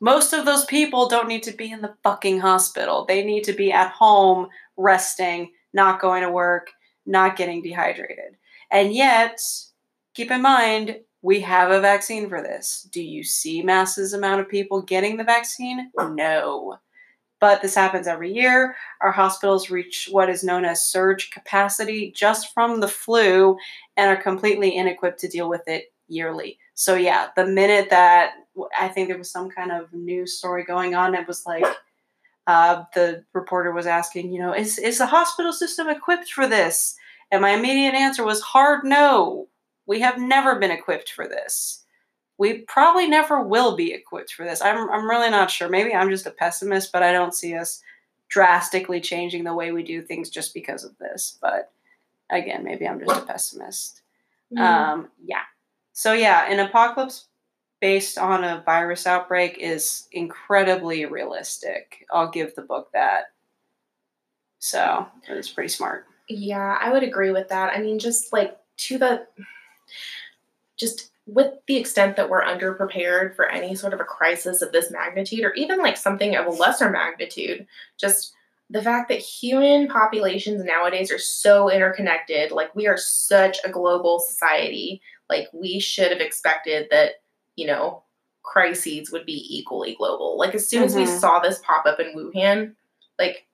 Most 0.00 0.32
of 0.32 0.44
those 0.44 0.64
people 0.66 1.08
don't 1.08 1.28
need 1.28 1.42
to 1.44 1.52
be 1.52 1.72
in 1.72 1.80
the 1.80 1.94
fucking 2.02 2.40
hospital. 2.40 3.04
They 3.06 3.24
need 3.24 3.44
to 3.44 3.52
be 3.52 3.72
at 3.72 3.90
home, 3.90 4.48
resting, 4.76 5.52
not 5.72 6.00
going 6.00 6.22
to 6.22 6.30
work, 6.30 6.70
not 7.06 7.36
getting 7.36 7.62
dehydrated. 7.62 8.36
And 8.70 8.94
yet, 8.94 9.40
keep 10.14 10.30
in 10.30 10.42
mind, 10.42 11.00
we 11.22 11.40
have 11.40 11.70
a 11.70 11.80
vaccine 11.80 12.28
for 12.28 12.42
this. 12.42 12.88
Do 12.92 13.02
you 13.02 13.24
see 13.24 13.62
masses 13.62 14.12
amount 14.12 14.40
of 14.40 14.48
people 14.48 14.82
getting 14.82 15.16
the 15.16 15.24
vaccine? 15.24 15.90
No. 15.96 16.78
But 17.40 17.60
this 17.60 17.74
happens 17.74 18.06
every 18.06 18.32
year. 18.32 18.76
Our 19.02 19.12
hospitals 19.12 19.68
reach 19.68 20.08
what 20.10 20.30
is 20.30 20.42
known 20.42 20.64
as 20.64 20.86
surge 20.86 21.30
capacity 21.30 22.12
just 22.14 22.54
from 22.54 22.80
the 22.80 22.88
flu 22.88 23.56
and 23.96 24.08
are 24.08 24.22
completely 24.22 24.76
inequipped 24.76 25.18
to 25.18 25.28
deal 25.28 25.48
with 25.48 25.66
it 25.66 25.92
yearly. 26.08 26.58
So 26.74 26.94
yeah, 26.94 27.28
the 27.36 27.46
minute 27.46 27.90
that 27.90 28.32
I 28.78 28.88
think 28.88 29.08
there 29.08 29.18
was 29.18 29.30
some 29.30 29.50
kind 29.50 29.72
of 29.72 29.92
news 29.92 30.38
story 30.38 30.64
going 30.64 30.94
on, 30.94 31.14
it 31.14 31.26
was 31.26 31.44
like 31.44 31.66
uh, 32.46 32.84
the 32.94 33.24
reporter 33.32 33.72
was 33.72 33.86
asking, 33.86 34.32
you 34.32 34.40
know, 34.40 34.54
is 34.54 34.78
is 34.78 34.98
the 34.98 35.06
hospital 35.06 35.52
system 35.52 35.88
equipped 35.88 36.30
for 36.30 36.46
this? 36.46 36.96
And 37.30 37.42
my 37.42 37.50
immediate 37.50 37.94
answer 37.94 38.24
was 38.24 38.40
hard 38.40 38.84
no. 38.84 39.48
We 39.86 40.00
have 40.00 40.18
never 40.18 40.58
been 40.58 40.70
equipped 40.70 41.12
for 41.12 41.26
this. 41.26 41.84
We 42.38 42.58
probably 42.58 43.08
never 43.08 43.42
will 43.42 43.76
be 43.76 43.92
equipped 43.92 44.32
for 44.32 44.44
this. 44.44 44.60
I'm 44.60 44.90
I'm 44.90 45.08
really 45.08 45.30
not 45.30 45.50
sure. 45.50 45.68
Maybe 45.68 45.94
I'm 45.94 46.10
just 46.10 46.26
a 46.26 46.30
pessimist, 46.30 46.92
but 46.92 47.02
I 47.02 47.12
don't 47.12 47.34
see 47.34 47.54
us 47.54 47.82
drastically 48.28 49.00
changing 49.00 49.44
the 49.44 49.54
way 49.54 49.72
we 49.72 49.82
do 49.82 50.02
things 50.02 50.28
just 50.28 50.52
because 50.52 50.84
of 50.84 50.98
this. 50.98 51.38
But 51.40 51.72
again, 52.30 52.64
maybe 52.64 52.86
I'm 52.86 53.00
just 53.00 53.16
a 53.16 53.24
pessimist. 53.24 54.02
Mm-hmm. 54.52 54.62
Um, 54.62 55.08
yeah. 55.24 55.42
So 55.92 56.12
yeah, 56.12 56.50
an 56.50 56.60
apocalypse 56.60 57.28
based 57.80 58.18
on 58.18 58.44
a 58.44 58.62
virus 58.64 59.06
outbreak 59.06 59.58
is 59.58 60.08
incredibly 60.12 61.04
realistic. 61.04 62.04
I'll 62.12 62.30
give 62.30 62.54
the 62.54 62.62
book 62.62 62.90
that. 62.92 63.26
So 64.58 65.06
it 65.28 65.34
was 65.34 65.50
pretty 65.50 65.68
smart. 65.68 66.06
Yeah, 66.28 66.78
I 66.80 66.90
would 66.90 67.02
agree 67.02 67.30
with 67.30 67.48
that. 67.48 67.72
I 67.72 67.80
mean, 67.80 67.98
just 67.98 68.32
like 68.32 68.56
to 68.78 68.98
the, 68.98 69.26
just 70.76 71.10
with 71.26 71.52
the 71.66 71.76
extent 71.76 72.16
that 72.16 72.30
we're 72.30 72.44
underprepared 72.44 73.34
for 73.34 73.48
any 73.48 73.74
sort 73.74 73.92
of 73.92 74.00
a 74.00 74.04
crisis 74.04 74.62
of 74.62 74.72
this 74.72 74.90
magnitude, 74.90 75.44
or 75.44 75.52
even 75.54 75.78
like 75.78 75.96
something 75.96 76.36
of 76.36 76.46
a 76.46 76.50
lesser 76.50 76.90
magnitude, 76.90 77.66
just 77.96 78.32
the 78.70 78.82
fact 78.82 79.08
that 79.08 79.18
human 79.18 79.88
populations 79.88 80.64
nowadays 80.64 81.10
are 81.10 81.18
so 81.18 81.70
interconnected, 81.70 82.50
like 82.50 82.74
we 82.74 82.86
are 82.86 82.96
such 82.96 83.58
a 83.64 83.70
global 83.70 84.18
society, 84.20 85.00
like 85.28 85.48
we 85.52 85.78
should 85.80 86.10
have 86.10 86.20
expected 86.20 86.88
that, 86.90 87.14
you 87.56 87.66
know, 87.66 88.02
crises 88.42 89.10
would 89.10 89.26
be 89.26 89.46
equally 89.50 89.94
global. 89.96 90.38
Like 90.38 90.54
as 90.54 90.68
soon 90.68 90.80
mm-hmm. 90.80 90.86
as 90.86 90.94
we 90.94 91.04
mm-hmm. 91.04 91.18
saw 91.18 91.40
this 91.40 91.60
pop 91.64 91.86
up 91.86 91.98
in 92.00 92.14
Wuhan, 92.14 92.74
like 93.18 93.45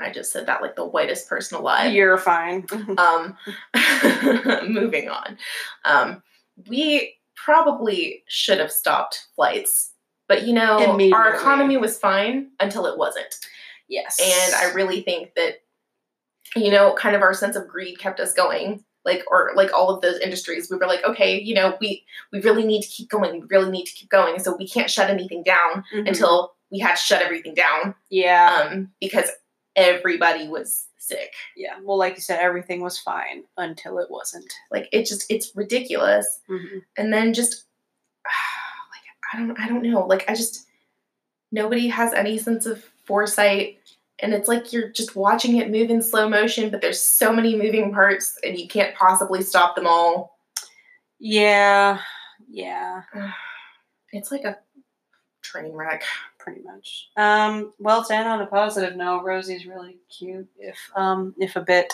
I 0.00 0.10
just 0.10 0.32
said 0.32 0.46
that 0.46 0.62
like 0.62 0.76
the 0.76 0.86
whitest 0.86 1.28
person 1.28 1.58
alive. 1.58 1.92
You're 1.92 2.18
fine. 2.18 2.66
um, 2.98 3.36
moving 4.68 5.08
on. 5.08 5.38
Um, 5.84 6.22
we 6.68 7.16
probably 7.34 8.24
should 8.28 8.58
have 8.58 8.72
stopped 8.72 9.26
flights, 9.34 9.92
but 10.28 10.46
you 10.46 10.52
know, 10.52 10.98
our 11.12 11.34
economy 11.34 11.76
was 11.76 11.98
fine 11.98 12.50
until 12.60 12.86
it 12.86 12.98
wasn't. 12.98 13.34
Yes. 13.88 14.18
And 14.20 14.54
I 14.54 14.74
really 14.74 15.02
think 15.02 15.34
that, 15.34 15.62
you 16.54 16.70
know, 16.70 16.94
kind 16.94 17.16
of 17.16 17.22
our 17.22 17.34
sense 17.34 17.56
of 17.56 17.66
greed 17.66 17.98
kept 17.98 18.20
us 18.20 18.34
going. 18.34 18.84
Like 19.04 19.24
or 19.30 19.52
like 19.54 19.72
all 19.72 19.88
of 19.88 20.02
those 20.02 20.18
industries, 20.18 20.70
we 20.70 20.76
were 20.76 20.86
like, 20.86 21.02
okay, 21.02 21.40
you 21.40 21.54
know, 21.54 21.78
we 21.80 22.04
we 22.30 22.40
really 22.42 22.64
need 22.64 22.82
to 22.82 22.88
keep 22.88 23.08
going. 23.08 23.40
We 23.40 23.46
really 23.48 23.70
need 23.70 23.86
to 23.86 23.92
keep 23.92 24.10
going. 24.10 24.38
So 24.38 24.54
we 24.54 24.68
can't 24.68 24.90
shut 24.90 25.08
anything 25.08 25.42
down 25.42 25.84
mm-hmm. 25.94 26.06
until 26.06 26.52
we 26.70 26.78
had 26.78 26.96
to 26.96 27.00
shut 27.00 27.22
everything 27.22 27.54
down. 27.54 27.94
Yeah. 28.10 28.68
Um, 28.70 28.90
because 29.00 29.30
everybody 29.76 30.48
was 30.48 30.86
sick. 30.98 31.32
Yeah. 31.56 31.74
Well, 31.82 31.98
like 31.98 32.16
you 32.16 32.22
said, 32.22 32.40
everything 32.40 32.80
was 32.80 32.98
fine 32.98 33.44
until 33.56 33.98
it 33.98 34.10
wasn't. 34.10 34.52
Like 34.70 34.88
it 34.92 35.06
just 35.06 35.30
it's 35.30 35.54
ridiculous. 35.54 36.40
Mm-hmm. 36.48 36.78
And 36.96 37.12
then 37.12 37.34
just 37.34 37.64
like 38.24 39.32
I 39.32 39.38
don't 39.38 39.60
I 39.60 39.68
don't 39.68 39.82
know. 39.82 40.06
Like 40.06 40.28
I 40.28 40.34
just 40.34 40.66
nobody 41.50 41.88
has 41.88 42.12
any 42.12 42.38
sense 42.38 42.66
of 42.66 42.84
foresight 43.04 43.78
and 44.20 44.34
it's 44.34 44.48
like 44.48 44.72
you're 44.72 44.88
just 44.88 45.16
watching 45.16 45.56
it 45.56 45.70
move 45.70 45.90
in 45.90 46.02
slow 46.02 46.28
motion 46.28 46.70
but 46.70 46.80
there's 46.80 47.02
so 47.02 47.32
many 47.32 47.56
moving 47.56 47.92
parts 47.92 48.38
and 48.44 48.58
you 48.58 48.68
can't 48.68 48.94
possibly 48.94 49.42
stop 49.42 49.74
them 49.74 49.86
all 49.86 50.38
yeah 51.18 52.00
yeah 52.48 53.02
it's 54.12 54.30
like 54.30 54.44
a 54.44 54.58
train 55.42 55.72
wreck 55.72 56.02
pretty 56.52 56.66
much 56.66 57.10
um 57.16 57.72
well 57.78 58.04
to 58.04 58.14
end 58.14 58.28
on 58.28 58.40
a 58.40 58.46
positive 58.46 58.96
note 58.96 59.22
rosie's 59.24 59.66
really 59.66 59.98
cute 60.08 60.48
if 60.58 60.78
um 60.96 61.34
if 61.38 61.56
a 61.56 61.60
bit 61.60 61.92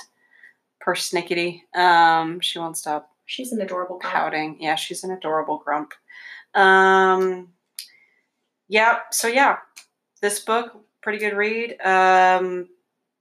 persnickety 0.84 1.62
um 1.76 2.40
she 2.40 2.58
won't 2.58 2.76
stop 2.76 3.10
she's 3.26 3.52
an 3.52 3.60
adorable 3.60 3.98
grump. 3.98 4.14
pouting 4.14 4.56
yeah 4.60 4.74
she's 4.74 5.02
an 5.04 5.10
adorable 5.10 5.58
grump 5.58 5.92
um 6.54 7.48
yeah 8.68 8.98
so 9.10 9.28
yeah 9.28 9.56
this 10.20 10.40
book 10.40 10.84
pretty 11.04 11.18
good 11.18 11.36
read. 11.36 11.78
Um, 11.82 12.66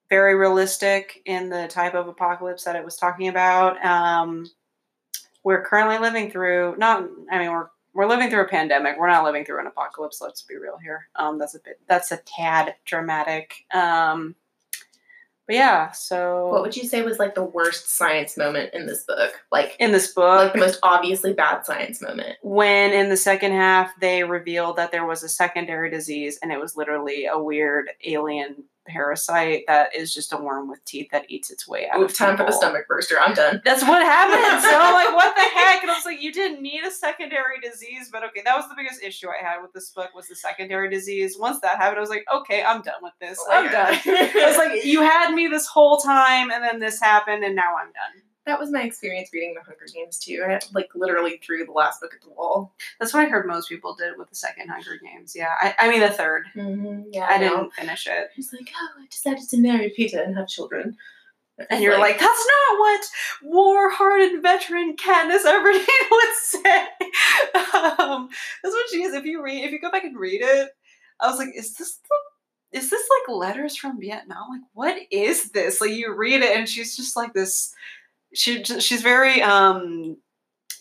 very 0.09 0.35
realistic 0.35 1.21
in 1.25 1.49
the 1.49 1.67
type 1.67 1.93
of 1.93 2.07
apocalypse 2.07 2.63
that 2.63 2.77
it 2.77 2.85
was 2.85 2.95
talking 2.95 3.27
about. 3.27 3.83
Um, 3.85 4.49
we're 5.43 5.65
currently 5.65 5.97
living 5.97 6.31
through 6.31 6.77
not. 6.77 7.05
I 7.29 7.39
mean, 7.39 7.51
we're 7.51 7.67
we're 7.93 8.08
living 8.08 8.29
through 8.29 8.43
a 8.43 8.47
pandemic. 8.47 8.97
We're 8.97 9.08
not 9.08 9.23
living 9.23 9.45
through 9.45 9.60
an 9.60 9.67
apocalypse. 9.67 10.19
Let's 10.21 10.41
be 10.41 10.56
real 10.56 10.77
here. 10.84 11.08
Um, 11.15 11.38
that's 11.38 11.56
a 11.56 11.60
bit. 11.60 11.79
That's 11.88 12.12
a 12.12 12.17
tad 12.17 12.75
dramatic. 12.86 13.65
Um, 13.73 14.36
but 15.45 15.56
yeah, 15.58 15.91
so 15.91 16.47
what 16.47 16.62
would 16.62 16.77
you 16.77 16.88
say 16.88 17.01
was 17.01 17.19
like 17.19 17.36
the 17.36 17.43
worst 17.43 17.89
science 17.89 18.38
moment 18.38 18.73
in 18.73 18.86
this 18.86 19.03
book? 19.03 19.34
Like 19.51 19.75
in 19.77 19.91
this 19.91 20.13
book, 20.13 20.38
like 20.38 20.53
the 20.53 20.60
most 20.60 20.79
obviously 20.84 21.34
bad 21.34 21.65
science 21.65 22.01
moment. 22.01 22.38
When 22.43 22.93
in 22.93 23.10
the 23.10 23.17
second 23.17 23.51
half 23.51 23.91
they 23.99 24.23
revealed 24.23 24.77
that 24.77 24.91
there 24.91 25.06
was 25.06 25.21
a 25.21 25.27
secondary 25.27 25.89
disease 25.89 26.39
and 26.41 26.51
it 26.53 26.62
was 26.62 26.77
literally 26.77 27.25
a 27.25 27.38
weird 27.38 27.89
alien 28.06 28.63
parasite 28.87 29.63
that 29.67 29.95
is 29.95 30.13
just 30.13 30.33
a 30.33 30.37
worm 30.37 30.69
with 30.69 30.83
teeth 30.85 31.09
that 31.11 31.25
eats 31.29 31.49
its 31.49 31.67
way 31.67 31.87
out. 31.89 32.01
Oof, 32.01 32.15
time 32.15 32.37
for 32.37 32.45
the 32.45 32.51
stomach 32.51 32.87
burster. 32.87 33.19
I'm 33.19 33.33
done. 33.33 33.61
That's 33.63 33.83
what 33.83 34.01
happened. 34.03 34.61
so 34.63 34.79
I'm 34.79 34.93
like, 34.93 35.15
what 35.15 35.35
the 35.35 35.41
heck? 35.59 35.81
And 35.81 35.91
I 35.91 35.95
was 35.95 36.05
like, 36.05 36.21
you 36.21 36.31
didn't 36.31 36.61
need 36.61 36.83
a 36.83 36.91
secondary 36.91 37.59
disease, 37.61 38.09
but 38.11 38.23
okay, 38.25 38.41
that 38.45 38.55
was 38.55 38.67
the 38.69 38.75
biggest 38.75 39.01
issue 39.03 39.27
I 39.29 39.43
had 39.43 39.61
with 39.61 39.73
this 39.73 39.89
book 39.91 40.09
was 40.13 40.27
the 40.27 40.35
secondary 40.35 40.89
disease. 40.89 41.37
Once 41.39 41.59
that 41.61 41.77
happened, 41.77 41.97
I 41.97 42.01
was 42.01 42.09
like, 42.09 42.25
okay, 42.33 42.63
I'm 42.63 42.81
done 42.81 43.01
with 43.01 43.13
this. 43.19 43.39
Oh 43.47 43.51
I'm 43.51 43.71
done. 43.71 43.99
I 44.05 44.45
was 44.47 44.57
like, 44.57 44.85
you 44.85 45.01
had 45.01 45.33
me 45.33 45.47
this 45.47 45.67
whole 45.67 45.97
time, 45.97 46.51
and 46.51 46.63
then 46.63 46.79
this 46.79 46.99
happened, 46.99 47.43
and 47.43 47.55
now 47.55 47.75
I'm 47.79 47.87
done 47.87 48.23
that 48.45 48.60
was 48.60 48.71
my 48.71 48.84
experience 48.84 49.29
reading 49.34 49.53
the 49.53 49.62
Hunger 49.62 49.86
Games 49.93 50.19
too. 50.19 50.43
I 50.45 50.60
like 50.73 50.89
literally 50.95 51.39
threw 51.43 51.65
the 51.65 51.71
last 51.71 52.01
book 52.01 52.13
at 52.13 52.21
the 52.21 52.34
wall. 52.34 52.73
That's 52.99 53.13
what 53.13 53.25
I 53.25 53.29
heard 53.29 53.47
most 53.47 53.69
people 53.69 53.95
did 53.95 54.17
with 54.17 54.29
the 54.29 54.36
second 54.36 54.69
Hunger 54.69 54.99
Games. 55.01 55.36
Yeah, 55.36 55.53
I, 55.60 55.75
I 55.79 55.89
mean 55.89 56.01
the 56.01 56.08
3rd 56.08 56.41
mm-hmm. 56.56 57.01
Yeah, 57.12 57.27
I, 57.29 57.36
I 57.36 57.38
didn't 57.38 57.73
finish 57.73 58.08
it. 58.08 58.29
He's 58.36 58.51
like, 58.51 58.69
oh, 58.75 59.01
I 59.01 59.08
decided 59.10 59.47
to 59.49 59.58
marry 59.58 59.93
Peeta 59.97 60.25
and 60.25 60.36
have 60.36 60.47
children. 60.47 60.97
And 61.69 61.84
you're 61.84 61.93
like, 61.99 62.13
like, 62.13 62.19
that's 62.19 62.47
not 62.47 62.79
what 62.79 63.06
war-hardened 63.43 64.41
veteran 64.41 64.95
Katniss 64.95 65.45
Everdeen 65.45 65.86
would 66.12 66.34
say. 66.41 66.88
um, 67.99 68.29
that's 68.63 68.73
what 68.73 68.89
she 68.89 69.03
is. 69.03 69.13
If 69.13 69.25
you 69.25 69.43
read, 69.43 69.63
if 69.63 69.71
you 69.71 69.79
go 69.79 69.91
back 69.91 70.03
and 70.03 70.17
read 70.17 70.41
it, 70.41 70.69
I 71.19 71.29
was 71.29 71.38
like, 71.38 71.49
is 71.56 71.75
this 71.75 71.99
the, 72.10 72.77
is 72.79 72.89
this 72.89 73.08
like 73.08 73.38
letters 73.38 73.77
from 73.77 73.99
Vietnam? 73.99 74.49
Like, 74.49 74.62
what 74.73 74.97
is 75.12 75.51
this? 75.51 75.79
Like, 75.79 75.91
you 75.91 76.13
read 76.13 76.41
it, 76.41 76.58
and 76.58 76.67
she's 76.67 76.97
just 76.97 77.15
like 77.15 77.34
this 77.34 77.73
she 78.33 78.63
she's 78.63 79.01
very 79.01 79.41
um 79.41 80.17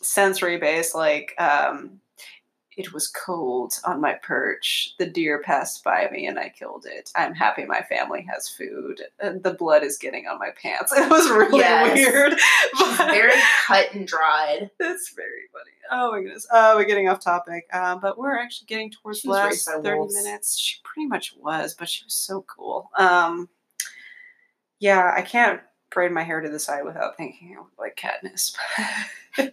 sensory 0.01 0.59
based 0.59 0.95
like 0.95 1.35
um 1.39 2.01
it 2.77 2.93
was 2.93 3.09
cold 3.09 3.75
on 3.85 4.01
my 4.01 4.15
perch. 4.15 4.95
The 4.99 5.07
deer 5.07 5.43
passed 5.43 5.85
by 5.85 6.09
me 6.11 6.27
and 6.27 6.39
I 6.39 6.49
killed 6.49 6.87
it. 6.89 7.11
I'm 7.15 7.35
happy 7.35 7.65
my 7.65 7.83
family 7.83 8.27
has 8.31 8.49
food. 8.49 9.03
The 9.19 9.55
blood 9.59 9.83
is 9.83 9.99
getting 9.99 10.27
on 10.27 10.39
my 10.39 10.51
pants. 10.61 10.93
It 11.03 11.11
was 11.11 11.29
really 11.29 11.59
yes. 11.59 11.95
weird. 11.95 12.35
She's 12.79 12.97
very 12.97 13.39
cut 13.67 13.93
and 13.93 14.07
dried. 14.07 14.71
It's 14.81 15.13
very 15.15 15.49
funny. 15.53 15.71
Oh 15.91 16.13
my 16.13 16.23
goodness. 16.23 16.47
Oh, 16.51 16.77
we're 16.77 16.85
getting 16.85 17.09
off 17.09 17.21
topic. 17.21 17.67
Um, 17.75 18.01
but 18.01 18.17
we're 18.17 18.39
actually 18.39 18.67
getting 18.67 18.91
towards 18.91 19.23
the 19.23 19.31
last 19.31 19.67
30 19.69 19.99
wolves. 19.99 20.15
minutes. 20.15 20.59
She 20.59 20.79
pretty 20.83 21.07
much 21.07 21.35
was, 21.37 21.75
but 21.75 21.89
she 21.89 22.05
was 22.05 22.15
so 22.15 22.45
cool. 22.49 22.91
Um, 22.97 23.49
yeah, 24.79 25.13
I 25.15 25.23
can't 25.23 25.61
braid 25.93 26.13
my 26.13 26.23
hair 26.23 26.41
to 26.41 26.49
the 26.49 26.59
side 26.59 26.85
without 26.85 27.17
thinking 27.17 27.57
of 27.59 27.67
like 27.79 27.97
Katniss. 27.97 28.55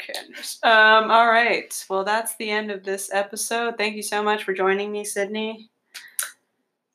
Katniss. 0.00 0.64
Um, 0.64 1.10
all 1.10 1.26
right. 1.26 1.84
Well, 1.88 2.04
that's 2.04 2.36
the 2.36 2.50
end 2.50 2.70
of 2.70 2.84
this 2.84 3.10
episode. 3.12 3.76
Thank 3.76 3.96
you 3.96 4.02
so 4.02 4.22
much 4.22 4.44
for 4.44 4.52
joining 4.52 4.92
me, 4.92 5.04
Sydney. 5.04 5.70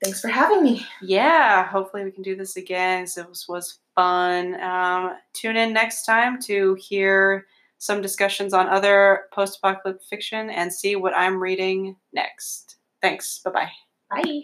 Thanks 0.04 0.22
for 0.22 0.30
having 0.30 0.64
me. 0.64 0.86
Yeah, 1.02 1.68
hopefully 1.68 2.04
we 2.04 2.12
can 2.12 2.24
do 2.24 2.36
this 2.36 2.58
again. 2.58 3.04
This 3.04 3.48
was 3.48 3.80
fun. 3.94 4.60
Um, 4.60 5.16
tune 5.34 5.58
in 5.58 5.74
next 5.74 6.06
time 6.06 6.42
to 6.44 6.76
hear 6.76 7.46
some 7.78 8.02
discussions 8.02 8.54
on 8.54 8.68
other 8.68 9.26
post-apocalyptic 9.32 10.04
fiction 10.08 10.50
and 10.50 10.74
see 10.74 10.96
what 10.96 11.16
I'm 11.16 11.42
reading 11.42 11.96
next. 12.14 12.78
Thanks. 13.02 13.40
Bye-bye. 13.44 13.72
Bye. 14.10 14.42